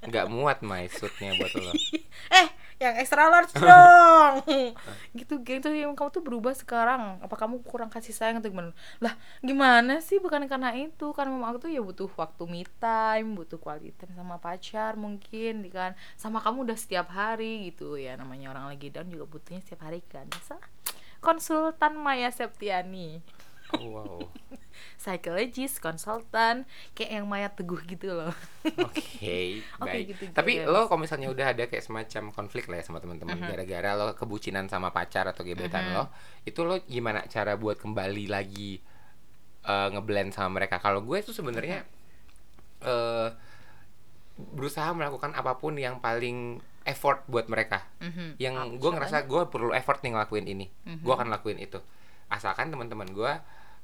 Nggak 0.07 0.25
muat 0.29 0.57
my 0.61 0.85
suitnya 0.87 1.35
buat 1.37 1.51
lo. 1.55 1.73
eh 2.41 2.47
yang 2.75 2.95
extra 2.99 3.31
large 3.31 3.55
dong. 3.55 4.43
Gitu 5.17 5.39
geng 5.41 5.63
tuh 5.63 5.71
yang 5.71 5.95
kamu 5.95 6.09
tuh 6.11 6.23
berubah 6.23 6.51
sekarang. 6.51 7.23
Apa 7.23 7.35
kamu 7.39 7.63
kurang 7.63 7.87
kasih 7.87 8.11
sayang 8.11 8.43
atau 8.43 8.51
gimana? 8.51 8.75
Lah 8.99 9.15
gimana 9.39 10.03
sih? 10.03 10.19
Bukan 10.19 10.43
karena 10.51 10.75
itu. 10.75 11.15
Kan 11.15 11.31
memang 11.31 11.55
aku 11.55 11.67
tuh 11.67 11.71
ya 11.71 11.79
butuh 11.79 12.11
waktu 12.19 12.43
me 12.51 12.67
time 12.79 13.39
butuh 13.39 13.59
quality 13.59 13.95
time 13.95 14.13
sama 14.15 14.35
pacar 14.43 14.99
mungkin 14.99 15.71
kan? 15.71 15.95
Sama 16.19 16.43
kamu 16.43 16.67
udah 16.67 16.77
setiap 16.77 17.07
hari 17.15 17.71
gitu. 17.71 17.95
Ya 17.95 18.19
namanya 18.19 18.51
orang 18.51 18.67
lagi 18.75 18.91
down 18.91 19.07
juga 19.07 19.25
butuhnya 19.27 19.63
setiap 19.63 19.87
hari 19.87 20.03
kan. 20.03 20.27
Bisa 20.27 20.59
konsultan 21.23 21.97
Maya 21.97 22.29
Septiani 22.29 23.23
wow. 23.81 24.19
psychologist 24.95 25.83
konsultan 25.83 26.63
kayak 26.97 27.21
yang 27.21 27.25
Maya 27.27 27.51
teguh 27.51 27.79
gitu 27.85 28.15
loh 28.15 28.33
Oke, 28.81 29.61
Oke, 29.83 29.89
baik. 29.91 30.05
gitu, 30.15 30.23
Tapi 30.33 30.63
guys. 30.63 30.71
lo 30.71 30.87
kalau 30.89 31.03
misalnya 31.03 31.29
udah 31.29 31.53
ada 31.53 31.63
kayak 31.69 31.83
semacam 31.83 32.31
konflik 32.33 32.65
lah 32.71 32.81
ya 32.81 32.83
sama 32.87 32.99
teman-teman 33.03 33.37
gara-gara 33.37 33.91
lo 33.93 34.15
kebucinan 34.17 34.65
sama 34.71 34.89
pacar 34.89 35.29
atau 35.29 35.45
gebetan 35.45 35.93
lo, 35.93 36.09
itu 36.47 36.63
lo 36.65 36.81
gimana 36.87 37.27
cara 37.29 37.53
buat 37.59 37.77
kembali 37.77 38.25
lagi 38.31 38.81
eh, 39.65 39.87
ngeblend 39.93 40.33
sama 40.33 40.57
mereka? 40.61 40.81
Kalau 40.81 41.05
gue 41.05 41.17
tuh 41.21 41.35
sebenarnya 41.35 41.85
eh 42.85 43.29
berusaha 44.35 44.91
melakukan 44.91 45.31
apa 45.31 45.55
pun 45.55 45.79
yang 45.79 46.03
paling 46.03 46.59
effort 46.85 47.23
buat 47.25 47.47
mereka. 47.47 47.87
Mhm. 48.03 48.37
Yang 48.37 48.55
gue 48.77 48.91
ngerasa 48.93 49.25
gue 49.25 49.41
perlu 49.47 49.71
effort 49.71 50.03
nih 50.03 50.11
ngelakuin 50.13 50.45
ini. 50.45 50.65
Mhm. 50.85 51.01
Gue 51.01 51.13
akan 51.15 51.31
lakuin 51.31 51.57
itu. 51.57 51.79
Asalkan 52.27 52.69
teman-teman 52.69 53.09
gue 53.09 53.31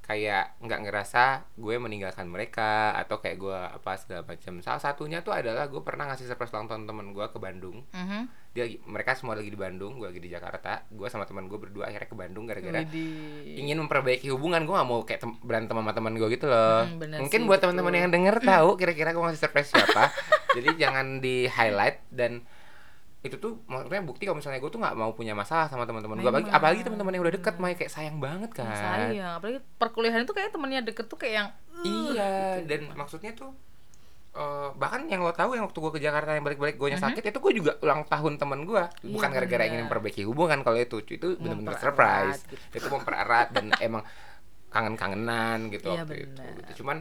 kayak 0.01 0.57
nggak 0.59 0.81
ngerasa 0.81 1.23
gue 1.53 1.75
meninggalkan 1.77 2.25
mereka 2.25 2.69
atau 2.95 3.17
kayak 3.17 3.37
gue 3.37 3.53
apa 3.53 3.91
segala 3.95 4.21
macam. 4.23 4.59
Salah 4.59 4.81
satunya 4.81 5.19
tuh 5.19 5.31
adalah 5.31 5.65
gue 5.65 5.79
pernah 5.79 6.05
ngasih 6.05 6.25
surprise 6.25 6.51
ulang 6.51 6.65
tahun 6.65 6.83
teman 6.83 7.09
gue 7.09 7.25
ke 7.25 7.37
Bandung. 7.37 7.85
Mhm. 7.87 8.21
Dia 8.51 8.67
lagi- 8.67 8.83
mereka 8.83 9.15
semua 9.15 9.33
lagi 9.33 9.47
di 9.47 9.55
Bandung, 9.55 9.95
gue 9.95 10.05
lagi 10.05 10.19
di 10.19 10.27
Jakarta. 10.27 10.83
Gue 10.89 11.07
sama 11.07 11.23
teman 11.23 11.45
gue 11.45 11.55
berdua 11.55 11.87
akhirnya 11.87 12.05
ke 12.05 12.17
Bandung 12.17 12.43
gara-gara 12.43 12.83
ingin 13.55 13.77
memperbaiki 13.79 14.27
hubungan 14.27 14.61
gue 14.61 14.73
gak 14.73 14.85
mau 14.85 15.01
kayak 15.01 15.21
tem- 15.21 15.39
berantem 15.39 15.71
sama 15.73 15.91
teman 15.91 16.13
gue 16.13 16.27
gitu 16.29 16.45
loh 16.45 16.83
Hmm, 16.83 16.97
bener 16.97 17.17
mungkin 17.21 17.39
sih, 17.39 17.47
buat 17.47 17.59
teman-teman 17.59 17.93
yang 17.95 18.11
denger 18.11 18.35
tahu 18.41 18.69
kira-kira 18.75 19.09
gue 19.09 19.21
ngasih 19.21 19.39
surprise 19.39 19.69
siapa 19.69 20.11
jadi 20.55 20.69
jangan 20.77 21.19
di 21.19 21.47
highlight 21.47 22.03
dan 22.09 22.43
itu 23.21 23.37
tuh 23.37 23.61
maksudnya 23.63 24.01
bukti 24.01 24.25
kalau 24.25 24.35
misalnya 24.35 24.57
gue 24.57 24.67
tuh 24.67 24.81
nggak 24.81 24.95
mau 24.95 25.11
punya 25.11 25.31
masalah 25.31 25.65
sama 25.65 25.85
teman-teman 25.85 26.17
gue 26.17 26.25
apalagi, 26.25 26.49
apalagi 26.49 26.81
teman-teman 26.81 27.13
yang 27.13 27.23
udah 27.23 27.35
deket 27.35 27.55
mah 27.55 27.69
kayak 27.71 27.91
sayang 27.91 28.17
banget 28.17 28.49
kan 28.51 28.65
sayang 28.65 29.37
apalagi 29.37 29.61
perkuliahan 29.77 30.21
itu 30.21 30.31
kayak 30.31 30.49
temennya 30.49 30.81
deket 30.81 31.05
tuh 31.05 31.15
kayak 31.15 31.33
yang 31.35 31.47
uh, 31.71 31.85
iya 31.85 32.31
gitu. 32.57 32.65
dan 32.65 32.81
maksudnya 32.91 33.31
tuh 33.31 33.53
eh, 34.31 34.69
bahkan 34.73 35.05
yang 35.05 35.21
lo 35.21 35.29
tahu 35.31 35.53
yang 35.53 35.63
waktu 35.63 35.77
gue 35.77 35.91
ke 35.91 36.01
Jakarta 36.01 36.33
yang 36.33 36.41
balik-balik 36.41 36.75
gue 36.75 36.87
Mhm. 36.89 36.97
sakit 36.99 37.23
itu 37.23 37.39
gue 37.39 37.53
juga 37.55 37.71
ulang 37.79 38.01
tahun 38.05 38.33
temen 38.35 38.63
gue 38.63 38.83
bukan 39.05 39.27
Iya, 39.27 39.35
gara-gara 39.37 39.59
bener. 39.59 39.69
ingin 39.69 39.81
memperbaiki 39.85 40.21
hubungan 40.23 40.59
kalau 40.59 40.77
itu 40.77 40.97
itu 41.05 41.27
bener-bener 41.35 41.71
Mempererat 41.71 41.83
surprise 41.83 42.39
gitu. 42.47 42.63
itu 42.73 42.87
mempererat 42.89 43.47
dan 43.51 43.65
emang 43.85 44.01
kangen-kangenan 44.69 45.69
gitu 45.69 45.89
Iya, 45.89 46.01
waktu 46.01 46.15
itu 46.23 46.41
gitu. 46.57 46.71
cuman 46.81 46.97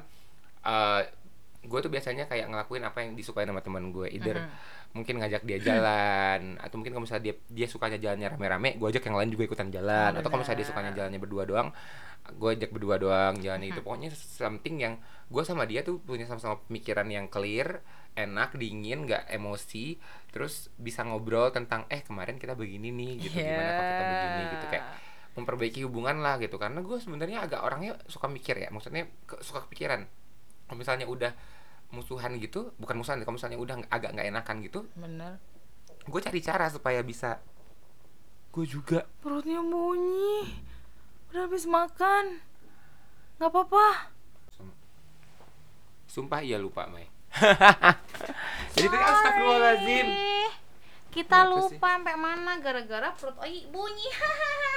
eh 0.60 1.00
gue 1.60 1.78
tuh 1.78 1.88
biasanya 1.88 2.24
kayak 2.24 2.48
ngelakuin 2.48 2.82
apa 2.82 2.98
yang 3.00 3.12
disukai 3.14 3.44
sama 3.44 3.60
teman 3.60 3.88
gue 3.88 4.08
either 4.10 4.36
Mhm. 4.42 4.52
Mungkin 4.90 5.22
ngajak 5.22 5.46
dia 5.46 5.58
jalan 5.62 6.58
atau 6.58 6.74
mungkin 6.74 6.98
kalau 6.98 7.06
misalnya 7.06 7.30
dia 7.30 7.34
dia 7.46 7.66
sukanya 7.70 7.98
jalannya 8.02 8.26
rame-rame 8.34 8.74
gue 8.74 8.88
ajak 8.90 9.06
yang 9.06 9.16
lain 9.16 9.30
juga 9.30 9.46
ikutan 9.46 9.70
jalan. 9.70 10.18
Atau 10.18 10.28
kalau 10.28 10.42
misalnya 10.42 10.60
dia 10.62 10.68
sukanya 10.68 10.92
jalannya 10.94 11.20
berdua 11.22 11.44
doang 11.46 11.70
gue 12.20 12.50
ajak 12.52 12.70
berdua 12.70 13.00
doang 13.00 13.34
jalan 13.42 13.64
itu 13.64 13.80
pokoknya 13.80 14.12
something 14.12 14.76
yang 14.78 14.94
gue 15.32 15.42
sama 15.42 15.66
dia 15.66 15.82
tuh 15.82 15.98
punya 16.04 16.28
sama-sama 16.28 16.62
pemikiran 16.68 17.08
yang 17.08 17.26
clear 17.32 17.82
enak 18.18 18.58
dingin 18.58 19.06
nggak 19.06 19.30
emosi. 19.30 19.98
Terus 20.30 20.70
bisa 20.78 21.06
ngobrol 21.06 21.50
tentang 21.54 21.86
eh 21.90 22.02
kemarin 22.02 22.38
kita 22.38 22.58
begini 22.58 22.90
nih 22.90 23.12
gitu. 23.22 23.36
Gimana 23.38 23.70
kalau 23.70 23.90
kita 23.90 24.04
begini? 24.10 24.42
gitu. 24.50 24.66
Kayak 24.70 24.84
memperbaiki 25.38 25.80
hubungan 25.86 26.16
lah 26.22 26.34
gitu. 26.42 26.56
Karena 26.58 26.80
gue 26.82 26.98
sebenarnya 26.98 27.38
agak 27.46 27.60
orangnya 27.62 27.92
suka 28.10 28.26
mikir 28.26 28.58
ya. 28.58 28.68
Maksudnya 28.74 29.06
suka 29.42 29.66
kepikiran. 29.66 30.06
Kalau 30.66 30.78
misalnya 30.78 31.06
udah 31.06 31.32
musuhan 31.90 32.38
gitu 32.38 32.70
bukan 32.78 32.96
musuhan 32.96 33.18
kalau 33.20 33.34
misalnya 33.34 33.58
udah 33.58 33.76
agak 33.88 34.14
nggak 34.14 34.28
enakan 34.30 34.56
gitu 34.62 34.86
bener. 34.94 35.42
gue 36.00 36.20
cari 36.20 36.40
cara 36.40 36.66
supaya 36.66 37.02
bisa. 37.02 37.38
Gue 38.50 38.66
juga. 38.66 39.06
Perutnya 39.20 39.60
bunyi. 39.60 40.48
Udah 41.30 41.46
habis 41.46 41.66
makan. 41.66 42.42
Nggak 43.38 43.46
apa-apa. 43.46 44.10
Sumpah 46.06 46.42
iya 46.42 46.58
lupa 46.58 46.90
Mai. 46.90 47.06
Jadi 48.74 48.86
tadi 48.86 49.04
astagfirullahaladzim. 49.04 50.06
Kita 51.10 51.38
Kenapa 51.42 51.54
sih? 51.70 51.78
lupa 51.78 51.88
sampai 51.94 52.16
mana 52.16 52.52
gara-gara 52.58 53.08
perut 53.14 53.38
Oi 53.38 53.66
bunyi. 53.70 54.08
Hahaha 54.10 54.74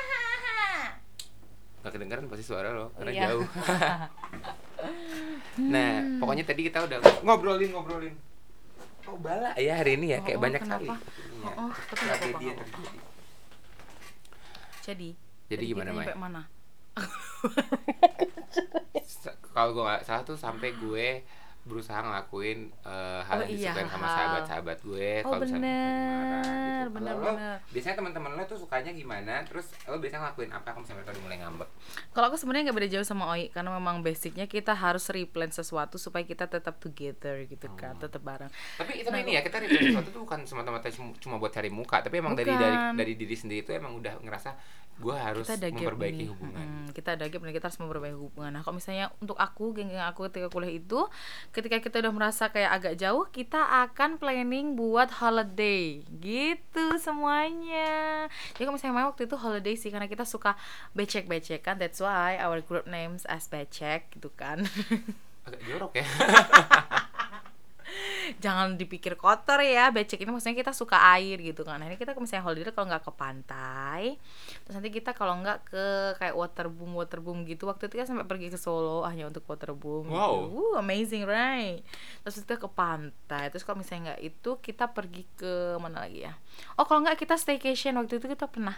nggak 1.84 2.00
kedengeran 2.00 2.32
pasti 2.32 2.48
suara 2.48 2.72
lo 2.72 2.96
karena 2.96 3.12
Iya. 3.12 3.22
jauh 3.28 3.44
nah 5.70 6.02
pokoknya 6.18 6.44
tadi 6.46 6.62
kita 6.66 6.82
udah 6.86 6.98
ngobrolin 7.22 7.70
ngobrolin. 7.72 8.16
Oh 9.04 9.20
bala. 9.20 9.52
Ya 9.60 9.76
hari 9.78 10.00
ini 10.00 10.16
ya 10.16 10.20
kayak 10.24 10.40
Oh, 10.40 10.42
banyak 10.42 10.62
kenapa? 10.64 10.80
kali 10.80 10.90
Oh, 11.44 11.68
oh, 11.68 11.72
tapi 11.76 12.04
tragedi 12.08 12.24
apa-apa, 12.24 12.40
yang 12.40 12.56
nggak 12.56 12.70
terjadi 12.72 13.00
jadi 14.84 15.10
Jadi 15.52 15.64
gimana, 15.68 15.90
Mai? 15.92 16.08
sampai 16.08 16.20
mana 16.20 16.42
kalau 19.54 19.70
gue 19.74 19.84
nggak 19.86 20.04
salah 20.04 20.24
tuh 20.24 20.38
sampai 20.40 20.74
gue 20.74 21.08
berusaha 21.64 21.96
ngelakuin 21.98 22.60
eh, 22.78 23.22
hal 23.22 23.36
Oh, 23.36 23.42
yang 23.42 23.50
iya, 23.50 23.72
disukain 23.72 23.88
sama 23.90 24.08
sahabat-sahabat 24.10 24.78
gue 24.82 25.12
Oh, 25.18 25.24
kalau 25.26 25.40
misalnya 25.42 25.80
marah 26.04 26.44
gitu. 26.44 26.90
bener, 26.92 27.14
Kalau 27.14 27.24
lo, 27.24 27.34
biasanya 27.70 27.96
teman-teman 27.96 28.32
lo 28.34 28.44
tuh 28.44 28.58
sukanya 28.58 28.92
gimana 28.92 29.34
terus 29.44 29.66
lo 29.84 29.96
biasanya 29.96 30.22
ngelakuin 30.26 30.52
apa 30.52 30.68
kalau 30.68 30.84
misalnya 30.84 31.00
mereka 31.02 31.20
mulai 31.20 31.38
ngambek 31.40 31.70
Kalau 32.12 32.26
aku 32.28 32.36
sebenarnya 32.36 32.64
nggak 32.66 32.78
beda 32.78 32.90
jauh 32.92 33.08
sama 33.08 33.24
Oi 33.30 33.48
karena 33.50 33.72
memang 33.72 33.96
basicnya 34.00 34.46
kita 34.46 34.74
harus 34.74 35.08
replan 35.08 35.50
sesuatu 35.50 35.96
supaya 35.96 36.24
kita 36.24 36.46
tetap 36.46 36.78
together 36.78 37.44
gitu 37.46 37.66
Oh. 37.66 37.76
kan, 37.76 37.96
tetap 37.96 38.20
bareng. 38.20 38.52
tapi 38.76 39.00
tapi 39.02 39.18
ini 39.22 39.32
ya 39.34 39.42
kita 39.42 39.58
review 39.58 39.80
sesuatu 39.90 40.10
tuh 40.10 40.22
bukan 40.22 40.44
semata-mata 40.44 40.92
cuma- 40.92 41.38
buat 41.38 41.50
cari 41.50 41.68
muka 41.68 42.00
tapi 42.00 42.20
emang 42.20 42.34
dari 42.34 42.52
dari 42.52 42.76
Bukan. 42.76 42.94
dari 42.96 43.14
diri 43.16 43.34
sendiri 43.34 43.62
itu 43.62 43.72
emang 43.72 43.96
udah 43.96 44.20
ngerasa 44.20 44.52
gue 45.02 45.16
harus 45.18 45.46
kita 45.50 45.58
ada 45.58 45.68
memperbaiki 45.74 46.26
hubungan 46.30 46.68
Mm-mm, 46.68 46.84
kita 46.94 47.18
ada 47.18 47.26
gap 47.28 47.42
dan 47.42 47.52
kita 47.52 47.66
harus 47.68 47.82
memperbaiki 47.82 48.18
hubungan. 48.18 48.52
Nah, 48.54 48.62
kalau 48.62 48.78
misalnya 48.78 49.10
untuk 49.18 49.36
aku, 49.36 49.74
geng-geng 49.74 50.06
aku 50.06 50.30
ketika 50.30 50.48
kuliah 50.54 50.78
itu, 50.78 51.10
ketika 51.50 51.82
kita 51.82 52.06
udah 52.06 52.14
merasa 52.14 52.54
kayak 52.54 52.72
agak 52.72 52.94
jauh, 53.02 53.26
kita 53.34 53.60
akan 53.90 54.22
planning 54.22 54.78
buat 54.78 55.10
holiday. 55.20 56.06
Gitu 56.22 56.86
semuanya. 57.02 58.30
Jadi 58.54 58.64
kalau 58.70 58.78
misalnya 58.78 58.94
main 58.94 59.10
waktu 59.10 59.26
itu 59.26 59.36
holiday 59.36 59.76
sih 59.76 59.90
karena 59.90 60.06
kita 60.06 60.24
suka 60.24 60.54
becek-becek 60.94 61.66
kan. 61.66 61.82
That's 61.82 61.98
why 61.98 62.38
our 62.38 62.62
group 62.62 62.86
names 62.86 63.26
as 63.26 63.50
becek 63.50 64.14
gitu 64.14 64.30
kan. 64.38 64.64
agak 65.44 65.60
jorok 65.68 65.92
ya 66.00 66.08
jangan 68.40 68.74
dipikir 68.74 69.14
kotor 69.14 69.60
ya 69.60 69.90
becek 69.90 70.18
ini 70.18 70.30
maksudnya 70.30 70.56
kita 70.56 70.72
suka 70.72 70.96
air 71.14 71.38
gitu 71.38 71.62
kan 71.62 71.78
nah 71.78 71.86
ini 71.86 71.96
kita 71.96 72.16
misalnya 72.16 72.46
holiday 72.46 72.70
kalau 72.70 72.88
nggak 72.88 73.04
ke 73.04 73.12
pantai 73.12 74.04
terus 74.64 74.74
nanti 74.74 74.90
kita 74.90 75.12
kalau 75.12 75.38
nggak 75.38 75.60
ke 75.66 75.86
kayak 76.18 76.34
waterboom 76.34 76.94
waterboom 76.94 77.44
gitu 77.44 77.66
waktu 77.66 77.88
itu 77.88 78.00
kan 78.00 78.08
sampai 78.08 78.26
pergi 78.26 78.48
ke 78.50 78.58
Solo 78.58 79.04
hanya 79.04 79.28
untuk 79.28 79.44
waterboom 79.44 80.08
Wow. 80.08 80.32
gitu. 80.48 80.54
Woo, 80.54 80.74
amazing 80.78 81.24
right 81.24 81.82
terus 82.22 82.42
kita 82.42 82.56
ke 82.56 82.70
pantai 82.70 83.50
terus 83.50 83.62
kalau 83.62 83.80
misalnya 83.80 84.14
nggak 84.14 84.22
itu 84.24 84.52
kita 84.60 84.86
pergi 84.90 85.24
ke 85.34 85.76
mana 85.78 86.06
lagi 86.06 86.24
ya 86.24 86.34
oh 86.78 86.86
kalau 86.86 87.04
nggak 87.04 87.18
kita 87.18 87.36
staycation 87.36 87.98
waktu 87.98 88.18
itu 88.18 88.28
kita 88.28 88.48
pernah 88.48 88.76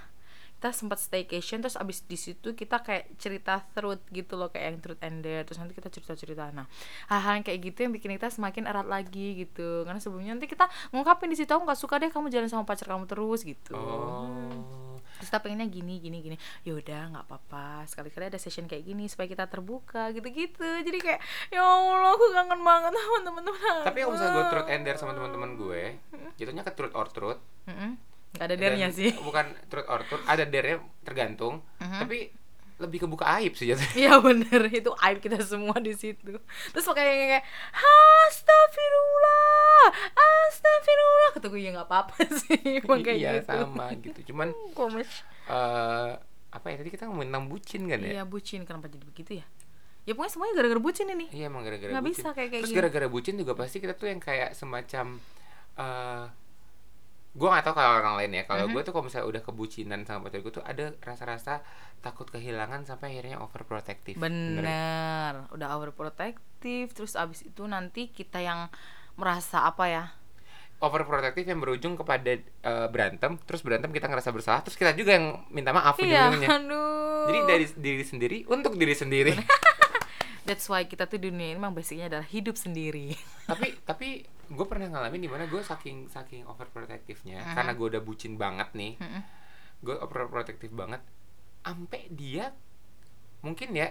kita 0.58 0.70
sempat 0.72 0.98
staycation 0.98 1.62
terus 1.62 1.78
abis 1.78 2.02
di 2.08 2.18
situ 2.18 2.56
kita 2.56 2.82
kayak 2.82 3.12
cerita 3.22 3.62
truth 3.76 4.02
gitu 4.10 4.40
loh 4.40 4.50
kayak 4.50 4.66
yang 4.66 4.78
truth 4.82 5.02
and 5.06 5.22
dare 5.22 5.44
terus 5.46 5.62
nanti 5.62 5.78
kita 5.78 5.92
cerita 5.92 6.14
cerita 6.18 6.50
nah 6.50 6.66
hal-hal 7.12 7.42
yang 7.42 7.46
kayak 7.46 7.60
gitu 7.62 7.86
yang 7.86 7.94
bikin 7.94 8.16
kita 8.18 8.32
semakin 8.32 8.64
erat 8.66 8.88
lagi 8.88 9.46
gitu. 9.46 9.86
Karena 9.88 10.00
sebelumnya 10.02 10.32
nanti 10.36 10.48
kita 10.50 10.66
ngungkapin 10.92 11.32
di 11.32 11.38
situ 11.38 11.52
aku 11.52 11.64
nggak 11.64 11.80
suka 11.80 11.96
deh 12.02 12.10
kamu 12.12 12.28
jalan 12.34 12.50
sama 12.50 12.64
pacar 12.68 12.90
kamu 12.92 13.06
terus 13.08 13.42
gitu. 13.46 13.76
Oh. 13.76 15.00
Terus 15.16 15.32
kita 15.32 15.40
pengennya 15.40 15.68
gini 15.72 16.04
gini 16.04 16.18
gini. 16.20 16.38
Yaudah 16.68 17.16
nggak 17.16 17.26
apa-apa 17.30 17.88
sekali-kali 17.88 18.28
ada 18.34 18.40
session 18.40 18.68
kayak 18.68 18.84
gini 18.84 19.08
supaya 19.08 19.32
kita 19.32 19.48
terbuka 19.48 20.12
gitu-gitu. 20.12 20.66
Jadi 20.84 21.00
kayak 21.00 21.20
ya 21.54 21.64
allah 21.64 22.14
aku 22.16 22.26
kangen 22.36 22.62
banget 22.62 22.92
sama 22.96 23.20
teman-teman 23.24 23.76
tapi 23.86 23.98
kalau 24.02 24.14
misalnya 24.18 24.34
gue 24.34 24.46
truth 24.52 24.70
and 24.72 24.84
dare 24.84 25.00
sama 25.00 25.14
teman-teman 25.14 25.50
gue 25.56 25.82
jatuhnya 26.36 26.64
ke 26.66 26.72
truth 26.76 26.96
or 26.98 27.08
truth. 27.08 27.42
Mm-mm. 27.70 28.15
Nggak 28.36 28.46
ada 28.46 28.56
dernya 28.56 28.88
sih 28.90 29.12
bukan 29.18 29.46
truth 29.66 29.88
or 29.88 30.00
truth 30.04 30.24
ada 30.26 30.44
dare 30.44 30.78
tergantung 31.02 31.64
Mhm. 31.78 32.00
tapi 32.00 32.18
lebih 32.76 33.00
kebuka 33.02 33.24
aib 33.36 33.54
sih 33.54 33.68
jatuhnya 33.68 33.96
Iya 33.96 34.14
bener 34.20 34.62
itu 34.76 34.92
aib 34.92 35.18
kita 35.20 35.40
semua 35.42 35.80
di 35.80 35.94
situ. 35.94 36.36
Terus 36.70 36.84
makanya 36.84 37.40
kayak 37.40 37.44
astagfirullah, 38.26 39.86
astagfirullah. 40.44 41.30
Kata 41.32 41.48
gue 41.48 41.62
ya 41.62 41.72
nggak 41.72 41.88
apa-apa 41.88 42.16
sih, 42.42 42.60
emang 42.80 43.00
kayak 43.00 43.16
iya 43.16 43.32
gitu. 43.34 43.48
sama 43.48 43.86
gitu 43.96 44.20
cuman 44.28 44.52
Komish. 44.78 45.24
eh 45.48 46.12
apa 46.52 46.66
ya 46.68 46.76
tadi 46.78 46.90
kita 46.90 47.04
ngomongin 47.06 47.30
tentang 47.30 47.48
bucin 47.48 47.82
kan 47.86 48.00
ya 48.02 48.12
Iya 48.14 48.24
bucin 48.26 48.64
kenapa 48.64 48.88
jadi 48.88 49.06
begitu 49.06 49.32
ya? 49.36 49.46
Ya 50.04 50.14
pokoknya 50.14 50.32
semuanya 50.32 50.54
gara-gara 50.56 50.80
bucin 50.80 51.08
ini. 51.10 51.26
Iya 51.30 51.46
emang 51.48 51.64
gara-gara 51.64 51.90
Nggak 51.90 52.04
bucin. 52.04 52.16
bisa 52.18 52.28
kayak- 52.30 52.52
kayak 52.52 52.64
Terus 52.64 52.76
gara-gara 52.76 53.08
bucin 53.08 53.36
juga 53.36 53.54
pasti 53.54 53.78
kita 53.78 53.94
tuh 53.94 54.08
yang 54.08 54.20
kayak 54.20 54.52
semacam 54.52 55.06
eh 55.76 56.26
gue 57.36 57.46
gak 57.46 57.64
tahu 57.64 57.76
kalau 57.76 58.00
orang 58.00 58.16
lain 58.16 58.32
ya. 58.34 58.44
Kalau 58.44 58.64
Mhm. 58.66 58.72
gue 58.72 58.82
tuh 58.82 58.92
kalau 58.92 59.04
misalnya 59.04 59.28
udah 59.28 59.42
kebucinan 59.44 60.02
sama 60.02 60.24
pacar 60.24 60.40
gue 60.40 60.54
tuh 60.54 60.64
ada 60.64 60.96
rasa-rasa 60.98 61.60
takut 62.00 62.24
kehilangan 62.26 62.84
sampai 62.84 63.12
akhirnya 63.12 63.38
overprotective. 63.38 64.16
Bener 64.16 64.64
ya? 64.64 65.44
Udah 65.50 65.76
overprotective. 65.76 66.90
Terus 66.90 67.14
abis 67.14 67.44
itu 67.44 67.64
nanti 67.66 68.08
kita 68.08 68.40
yang 68.40 68.72
merasa 69.14 69.64
apa 69.64 69.86
ya? 69.86 70.04
Overprotective 70.78 71.44
yang 71.46 71.60
berujung 71.60 71.96
kepada 71.96 72.36
eh, 72.36 72.88
berantem, 72.88 73.40
terus 73.42 73.60
berantem 73.60 73.90
kita 73.90 74.08
ngerasa 74.08 74.32
bersalah, 74.32 74.60
terus 74.60 74.76
kita 74.76 74.92
juga 74.92 75.16
yang 75.16 75.44
minta 75.50 75.72
maaf 75.72 75.96
Iya, 75.98 76.28
ujung-ujungnya. 76.28 76.50
aduh. 76.54 77.26
Jadi 77.26 77.40
dari 77.44 77.66
diri 77.76 78.04
sendiri 78.04 78.38
untuk 78.46 78.76
diri 78.76 78.92
sendiri. 78.94 79.32
That's 80.46 80.66
why 80.66 80.86
kita 80.86 81.06
tuh 81.06 81.18
di 81.18 81.28
dunia 81.28 81.48
ini 81.48 81.56
memang 81.56 81.74
basicnya 81.74 82.06
adalah 82.08 82.24
hidup 82.24 82.54
sendiri. 82.54 83.18
tapi 83.50 83.74
tapi 83.82 84.08
gue 84.46 84.66
pernah 84.66 84.88
ngalamin 84.88 85.20
di 85.20 85.28
mana 85.28 85.46
gue 85.46 85.60
saking 85.60 86.06
saking 86.08 86.46
overprotectivenya 86.46 87.42
Mhm. 87.44 87.56
karena 87.56 87.72
gue 87.74 87.88
udah 87.88 88.00
bucin 88.00 88.34
banget 88.36 88.70
nih 88.72 88.94
Mm-mm. 88.96 89.22
gue 89.82 89.96
overprotective 89.96 90.70
banget 90.70 91.02
ampe 91.62 92.06
dia 92.08 92.54
mungkin 93.42 93.74
ya 93.74 93.90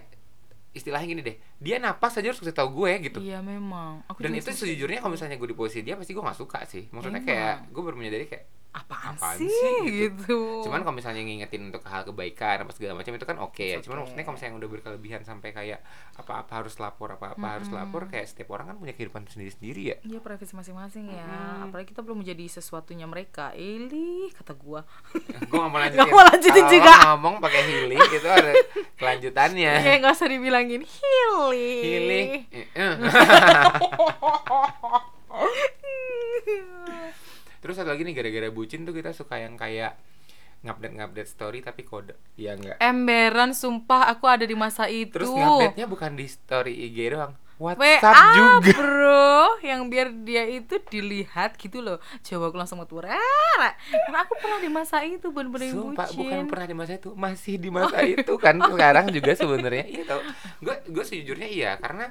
istilahnya 0.71 1.07
gini 1.09 1.23
deh 1.23 1.37
dia 1.57 1.79
napas 1.79 2.15
aja 2.15 2.31
harus 2.31 2.39
kasih 2.39 2.51
tahu 2.53 2.83
gue 2.83 2.93
gitu 3.05 3.19
Iya 3.19 3.39
memang. 3.41 4.07
Aku 4.07 4.19
dan 4.19 4.31
itu 4.33 4.47
sejujurnya 4.49 4.99
kalau 4.99 5.15
misalnya 5.15 5.35
gue 5.35 5.49
di 5.49 5.55
posisi 5.55 5.83
dia 5.83 5.95
pasti 5.95 6.11
gue 6.11 6.23
nggak 6.23 6.39
suka 6.39 6.63
sih 6.67 6.87
maksudnya 6.89 7.19
kayak 7.21 7.71
gue 7.71 7.83
baru 7.83 7.95
menyadari 7.95 8.27
kayak 8.27 8.47
apaan, 8.75 9.15
apaan 9.15 9.39
sih, 9.39 9.47
sih, 9.47 9.79
gitu. 9.87 10.67
cuman 10.67 10.83
kalau 10.83 10.99
misalnya 10.99 11.23
ngingetin 11.23 11.71
untuk 11.71 11.87
hal 11.87 12.03
kebaikan 12.03 12.59
apa 12.59 12.75
segala 12.75 12.99
macam 12.99 13.15
itu 13.15 13.23
kan 13.23 13.39
oke 13.39 13.63
ya 13.63 13.79
It's 13.79 13.87
cuman 13.87 14.03
okay. 14.03 14.03
maksudnya 14.03 14.25
kalau 14.27 14.35
misalnya 14.35 14.55
udah 14.59 14.69
berkelebihan 14.69 15.23
sampai 15.23 15.51
kayak 15.51 15.79
apa-apa 16.15 16.53
harus 16.59 16.75
lapor 16.77 17.15
apa-apa 17.15 17.47
harus 17.55 17.71
Mm-mm. 17.71 17.79
lapor 17.79 18.11
kayak 18.11 18.27
setiap 18.27 18.51
orang 18.51 18.67
kan 18.69 18.77
punya 18.77 18.91
kehidupan 18.91 19.25
sendiri-sendiri 19.25 19.83
ya 19.85 19.97
Iya 20.03 20.19
privasi 20.19 20.53
masing-masing 20.53 21.07
ya. 21.07 21.23
Mm-mm. 21.23 21.71
Apalagi 21.71 21.95
kita 21.95 22.03
belum 22.03 22.21
menjadi 22.21 22.45
sesuatunya 22.51 23.07
mereka. 23.07 23.55
Eli 23.55 24.35
kata 24.35 24.53
gua. 24.53 24.83
gue 25.49 25.55
gak 25.55 25.71
mau 25.71 25.79
lanjutin 25.79 26.03
Nggak 26.03 26.11
mau 26.11 26.27
lanjutin 26.27 26.65
juga. 26.67 26.95
ngomong 27.15 27.35
pakai 27.39 27.63
healing 27.63 28.01
itu 28.03 28.27
ada 28.27 28.53
kelanjutannya 28.99 29.73
Ya 29.81 29.95
nggak 29.97 30.13
usah 30.13 30.27
dibilangin 30.27 30.83
Hili. 30.83 31.71
healing 31.79 32.29
Eh, 32.59 32.67
eh. 32.75 32.95
terus 37.65 37.75
satu 37.75 37.89
lagi 37.89 38.05
nih 38.05 38.13
gara-gara 38.13 38.49
bucin 38.51 38.85
tuh 38.85 38.93
kita 38.93 39.11
suka 39.11 39.41
yang 39.41 39.57
kayak 39.57 39.97
ngupdate 40.61 40.95
ngupdate 40.95 41.31
story 41.31 41.59
tapi 41.61 41.83
kode. 41.83 42.13
Ya 42.37 42.53
enggak 42.53 42.77
Emberan 42.79 43.53
sumpah 43.53 44.05
aku 44.07 44.25
ada 44.27 44.45
di 44.45 44.53
masa 44.55 44.85
itu. 44.87 45.09
terus 45.11 45.29
ngupdate 45.29 45.75
nya 45.75 45.87
bukan 45.87 46.13
di 46.13 46.27
story 46.27 46.77
IG 46.85 47.09
doang. 47.11 47.33
WA 47.55 47.79
WhatsApp 47.79 48.35
juga. 48.35 48.73
bro 48.75 49.31
yang 49.63 49.87
biar 49.87 50.11
dia 50.21 50.43
itu 50.43 50.75
dilihat 50.85 51.55
gitu 51.55 51.81
loh. 51.81 52.03
Coba 52.21 52.51
aku 52.51 52.57
langsung 52.59 52.77
metu 52.77 52.99
Rara. 52.99 53.71
karena 53.87 54.19
aku 54.21 54.35
pernah 54.37 54.59
di 54.59 54.67
masa 54.69 55.01
itu 55.01 55.31
bener-bener 55.31 55.71
Sumpah 55.71 56.03
bucin. 56.05 56.19
bukan 56.19 56.39
pernah 56.51 56.67
di 56.67 56.75
masa 56.75 56.93
itu 56.95 57.11
masih 57.15 57.55
di 57.57 57.71
masa 57.71 58.03
itu 58.03 58.33
kan 58.37 58.59
sekarang 58.59 59.07
juga 59.09 59.33
sebenarnya. 59.33 59.87
Iya 59.87 60.03
tau. 60.05 60.21
Gue 60.61 60.75
gue 60.85 61.05
sejujurnya 61.07 61.47
iya 61.47 61.71
karena 61.79 62.11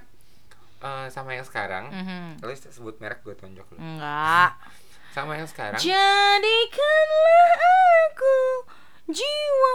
eh, 0.79 1.07
sama 1.09 1.33
yang 1.33 1.43
sekarang 1.43 1.91
Mhm. 1.91 2.27
kalau 2.39 2.53
sebut 2.55 2.95
merek 2.97 3.19
gue 3.21 3.35
tonjok 3.35 3.67
lu. 3.71 3.77
Enggak 3.77 4.55
sama 5.13 5.37
yang 5.37 5.45
sekarang? 5.45 5.77
Jadikanlah 5.77 7.53
aku 8.09 8.65
jiwa. 9.13 9.73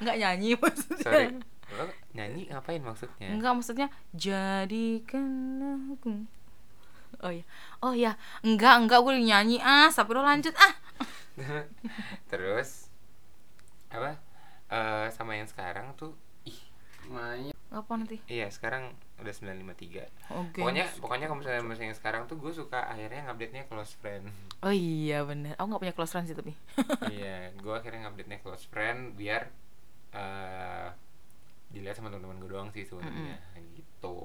Enggak 0.00 0.16
nyanyi 0.16 0.56
maksudnya. 0.56 1.04
Sorry. 1.04 1.28
Lo 1.76 1.84
nyanyi 2.16 2.48
ngapain 2.48 2.80
maksudnya? 2.80 3.28
Enggak 3.28 3.52
maksudnya 3.52 3.92
jadikanlah 4.16 5.92
aku. 5.92 6.24
Oh 7.20 7.28
ya 7.28 7.44
oh 7.84 7.92
ya 7.92 8.16
enggak 8.40 8.80
enggak 8.80 9.04
gue 9.04 9.20
nyanyi. 9.20 9.60
Ah 9.60 9.92
sampai 9.92 10.16
lo 10.16 10.24
lanjut. 10.24 10.56
Ah. 10.56 10.72
Terus 12.32 12.88
apa? 13.92 14.16
Eh 14.72 15.06
sama 15.12 15.36
yang 15.36 15.52
sekarang 15.52 15.92
tuh 16.00 16.16
ih 16.48 16.56
main. 17.12 17.52
Apa 17.68 17.92
nanti? 18.00 18.24
Iya 18.24 18.48
sekarang 18.48 18.96
udah 19.20 19.34
953 19.34 20.32
oke 20.32 20.58
pokoknya 20.58 20.84
pokoknya 20.98 21.26
kalau 21.28 21.38
misalnya 21.38 21.62
misalnya 21.62 21.88
yang 21.92 21.98
sekarang 21.98 22.22
tuh 22.26 22.36
gue 22.36 22.52
suka 22.52 22.80
akhirnya 22.84 23.28
ngupdate 23.28 23.52
nya 23.52 23.62
close 23.68 23.94
friend. 23.96 24.24
Oh 24.60 24.72
iya 24.72 25.24
bener. 25.24 25.56
Aku 25.56 25.66
nggak 25.68 25.82
punya 25.82 25.94
close 25.94 26.12
friends 26.12 26.28
sih 26.28 26.36
tapi. 26.36 26.52
Iya 27.14 27.52
gue 27.54 27.74
akhirnya 27.74 28.08
ngupdate 28.08 28.28
nya 28.28 28.38
close 28.40 28.64
friend 28.66 29.14
biar 29.14 29.48
eh 30.10 30.88
dilihat 31.70 31.94
sama 31.96 32.10
teman-teman 32.10 32.42
gue 32.42 32.50
doang 32.50 32.68
sih 32.74 32.82
sebenarnya. 32.82 33.38
Gitu. 33.76 34.18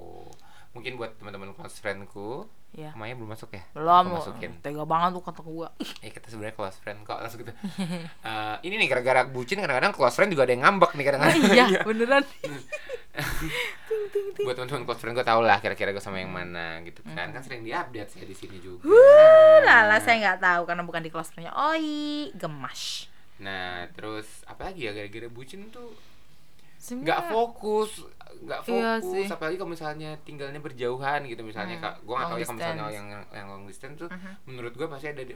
Mungkin 0.75 0.99
buat 0.99 1.15
teman-teman 1.15 1.55
close 1.55 1.79
friendku 1.79 2.49
ya 2.75 2.91
namanya 2.91 3.15
belum 3.15 3.31
masuk 3.31 3.55
ya? 3.55 3.63
Belum 3.71 4.03
Aku 4.11 4.15
masukin. 4.19 4.51
tega 4.59 4.83
banget 4.83 5.15
tuh 5.15 5.23
kata 5.23 5.39
gua. 5.39 5.71
Eh 6.03 6.11
kita 6.11 6.27
sebenarnya 6.27 6.55
close 6.59 6.75
friend 6.83 7.07
kok 7.07 7.15
langsung 7.23 7.39
gitu. 7.39 7.53
Eh, 8.27 8.55
ini 8.67 8.75
nih 8.83 8.87
gara-gara 8.91 9.23
bucin 9.23 9.63
kadang-kadang 9.63 9.95
close 9.95 10.19
friend 10.19 10.35
juga 10.35 10.43
ada 10.43 10.51
yang 10.51 10.63
ngambek 10.67 10.91
nih 10.99 11.05
kadang-kadang. 11.07 11.39
iya 11.55 11.79
beneran 11.87 12.23
Buat 14.37 14.55
teman-teman 14.55 14.83
close 14.83 14.99
friend 14.99 15.13
gue 15.13 15.23
tau 15.23 15.39
lah 15.39 15.57
kira-kira 15.57 15.89
gue 15.89 15.99
sama 15.99 16.17
yang 16.17 16.29
mana 16.29 16.79
gitu 16.81 16.99
kan. 17.05 17.29
Kan 17.29 17.41
sering 17.41 17.61
diupdate 17.61 18.09
saya 18.09 18.23
di 18.23 18.33
sini 18.33 18.57
juga. 18.59 18.85
lala 19.61 19.97
saya 19.97 20.19
nggak 20.21 20.39
tahu 20.39 20.61
karena 20.65 20.83
bukan 20.83 21.01
di 21.01 21.09
close 21.09 21.29
friendnya 21.29 21.53
oi 21.53 21.87
gemas 22.33 23.07
Nah, 23.37 23.83
terus 23.91 24.25
apa 24.45 24.69
lagi 24.69 24.83
ya 24.83 24.91
gara-gara 24.91 25.27
bucin 25.27 25.67
tuh 25.67 25.91
nggak 26.85 27.21
fokus, 27.27 28.05
nggak 28.39 28.59
Iya 28.61 29.01
fokus 29.01 29.03
sih. 29.09 29.25
apalagi 29.27 29.55
kalau 29.55 29.71
misalnya 29.71 30.15
tinggalnya 30.21 30.59
berjauhan 30.59 31.25
gitu 31.25 31.41
misalnya 31.41 31.75
Hmm, 31.75 31.83
kak 31.83 31.95
gue 31.99 32.13
nggak 32.13 32.21
tahu 32.21 32.29
long 32.29 32.37
ya 32.37 32.45
kalau 32.45 32.57
misalnya 32.57 32.85
yang 32.93 33.07
yang 33.33 33.47
long 33.49 33.63
distance 33.65 33.97
tuh 33.97 34.07
Mhm. 34.07 34.31
menurut 34.45 34.71
gue 34.71 34.85
pasti 34.85 35.07
ada 35.09 35.19
di- 35.19 35.33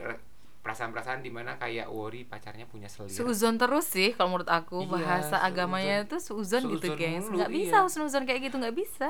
perasaan-perasaan 0.60 1.24
di 1.24 1.32
mana 1.32 1.56
kayak 1.56 1.88
worry 1.88 2.28
pacarnya 2.28 2.68
punya 2.68 2.86
selir 2.92 3.08
Seuzon 3.08 3.56
terus 3.56 3.88
sih 3.88 4.12
kalau 4.12 4.36
menurut 4.36 4.50
aku 4.52 4.84
Iya, 4.84 4.92
bahasa 4.92 5.36
agamanya 5.40 6.04
itu 6.04 6.20
seuzon 6.20 6.68
gitu 6.76 6.92
mulu, 6.92 7.40
nggak 7.40 7.48
bisa 7.48 7.76
iya. 7.80 7.84
husnuzon 7.88 8.24
kayak 8.28 8.40
gitu 8.52 8.56
nggak 8.60 8.76
bisa 8.76 9.08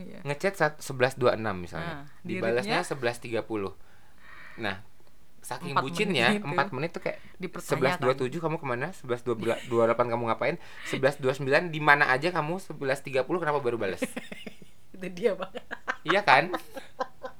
iya 0.00 0.20
ngechat 0.24 0.54
saat 0.56 0.74
11.26 0.80 1.36
misalnya. 1.56 2.04
Nah, 2.04 2.20
Dibalasnya 2.20 2.84
diritnya? 2.84 3.40
11.30. 3.48 4.60
Nah, 4.60 4.76
saking 5.40 5.72
Empat 5.72 5.82
bucinnya 5.88 6.26
menit 6.36 6.42
itu. 6.44 6.56
4 6.68 6.76
menit 6.76 6.90
tuh 6.92 7.02
kayak 7.04 7.18
Dipertanyakan. 7.40 8.16
11.27 8.28 8.44
kamu 8.44 8.56
ke 8.60 8.66
mana? 8.68 8.86
11.28 8.92 10.12
kamu 10.12 10.22
ngapain? 10.32 10.56
11.29 10.88 11.72
di 11.72 11.80
mana 11.80 12.12
aja 12.12 12.28
kamu? 12.28 12.60
11.30 12.60 13.24
kenapa 13.24 13.58
baru 13.64 13.80
balas? 13.80 14.04
itu 14.96 15.08
dia 15.12 15.36
banget 15.36 15.60
iya 16.08 16.20
kan? 16.24 16.48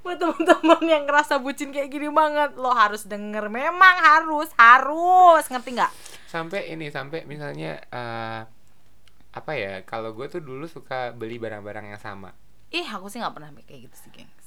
buat 0.00 0.16
teman-teman 0.16 0.82
yang 0.82 1.02
ngerasa 1.04 1.38
bucin 1.38 1.70
kayak 1.70 1.88
gini 1.88 2.08
banget 2.08 2.56
lo 2.56 2.72
harus 2.72 3.04
denger 3.04 3.46
memang 3.46 3.96
harus 4.00 4.48
harus 4.56 5.44
ngerti 5.46 5.76
nggak 5.76 5.92
Sampai 6.24 6.70
ini 6.70 6.86
sampai 6.88 7.26
misalnya 7.26 7.82
eh, 7.90 8.40
apa 9.30 9.52
ya? 9.54 9.82
Kalau 9.82 10.14
gue 10.14 10.26
tuh 10.26 10.38
dulu 10.38 10.66
suka 10.66 11.10
beli 11.10 11.38
barang-barang 11.38 11.90
yang 11.90 11.98
sama. 11.98 12.30
ih 12.70 12.86
aku 12.86 13.10
sih 13.10 13.18
nggak 13.18 13.34
pernah 13.34 13.50
kayak 13.66 13.90
gitu 13.90 13.96
sih 13.98 14.10
gengs 14.14 14.46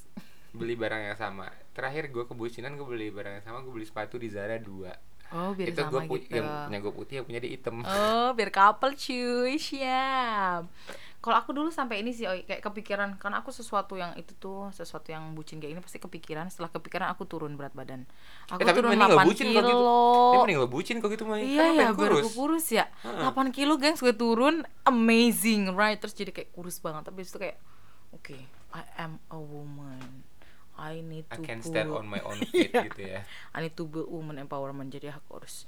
Beli 0.54 0.80
barang 0.80 1.12
yang 1.12 1.18
sama. 1.18 1.52
Terakhir 1.76 2.08
gue 2.08 2.24
kebucinan 2.24 2.78
gue 2.78 2.86
beli 2.88 3.12
barang 3.12 3.36
yang 3.36 3.44
sama, 3.44 3.60
gue 3.60 3.68
beli 3.68 3.84
sepatu 3.84 4.16
di 4.16 4.32
Zara 4.32 4.56
2. 4.56 4.64
oh 5.34 5.50
biar 5.52 5.66
itu 5.66 5.80
sama 5.82 5.90
gue 5.90 6.00
pu- 6.06 6.16
gitu 6.20 6.36
yang 6.38 6.46
punya 6.68 6.78
gue 6.78 6.92
putih 6.94 7.14
yang 7.20 7.26
punya 7.26 7.40
dia 7.42 7.52
hitam. 7.52 7.74
Oh, 7.82 8.30
biar 8.32 8.48
couple 8.48 8.94
cuy, 8.94 9.58
siap 9.58 10.62
kalau 11.24 11.40
aku 11.40 11.56
dulu 11.56 11.72
sampai 11.72 12.04
ini 12.04 12.12
sih 12.12 12.28
kayak 12.28 12.60
kepikiran 12.60 13.16
karena 13.16 13.40
aku 13.40 13.48
sesuatu 13.48 13.96
yang 13.96 14.12
itu 14.20 14.36
tuh 14.36 14.68
sesuatu 14.76 15.08
yang 15.08 15.32
bucin 15.32 15.56
kayak 15.56 15.72
ini 15.72 15.80
pasti 15.80 15.96
kepikiran. 15.96 16.52
Setelah 16.52 16.68
kepikiran 16.68 17.08
aku 17.16 17.24
turun 17.24 17.56
berat 17.56 17.72
badan. 17.72 18.04
Aku 18.52 18.60
eh, 18.60 18.68
tapi 18.68 18.84
turun 18.84 18.92
8 18.92 19.24
bucin 19.24 19.48
kilo 19.48 19.64
gitu. 19.64 19.80
Ya, 19.80 20.38
mending 20.44 20.60
bucin 20.68 20.94
kok 21.00 21.08
gitu, 21.08 21.24
gitu 21.24 21.32
mah 21.32 21.40
iya 21.40 21.64
kan 21.64 21.80
ya 21.80 21.88
gue 21.96 22.08
kurus. 22.12 22.28
kurus 22.36 22.66
ya. 22.68 22.92
Delapan 23.00 23.48
8 23.48 23.56
kilo 23.56 23.80
gengs 23.80 24.04
gue 24.04 24.12
turun. 24.12 24.68
Amazing 24.84 25.72
right? 25.72 25.96
Terus 25.96 26.12
jadi 26.12 26.28
kayak 26.28 26.52
kurus 26.52 26.76
banget. 26.84 27.08
Tapi 27.08 27.24
itu 27.24 27.40
kayak 27.40 27.56
oke 28.12 28.20
okay, 28.20 28.44
I 28.76 28.84
am 29.00 29.16
a 29.32 29.40
woman. 29.40 30.28
I 30.76 31.00
need 31.00 31.24
to 31.32 31.40
I 31.40 31.40
can 31.40 31.64
stand 31.64 31.88
on 31.88 32.04
my 32.04 32.20
own 32.20 32.36
feet 32.52 32.68
yeah. 32.68 32.84
gitu 32.84 33.00
ya. 33.00 33.24
I 33.56 33.64
need 33.64 33.72
to 33.80 33.88
build 33.88 34.12
woman 34.12 34.36
empowerment. 34.36 34.92
Jadi 34.92 35.08
aku 35.08 35.40
harus 35.40 35.64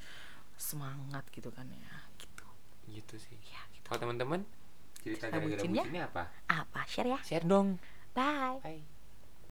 semangat 0.61 1.25
gitu 1.33 1.49
kan 1.49 1.65
ya. 1.73 1.97
Gitu. 2.21 2.45
Gitu 2.93 3.17
sih. 3.17 3.41
Ya, 3.49 3.65
gitu. 3.73 3.89
kalau 3.89 4.05
teman-teman? 4.05 4.45
cerita 5.07 5.31
gara-gara 5.31 5.55
bucin 5.63 5.71
ya? 5.71 5.83
bucinnya 5.87 6.03
apa? 6.11 6.23
Apa? 6.51 6.81
Share 6.91 7.09
ya. 7.15 7.19
Share 7.23 7.47
dong. 7.47 7.79
Bye. 8.11 8.59
Bye. 8.67 8.96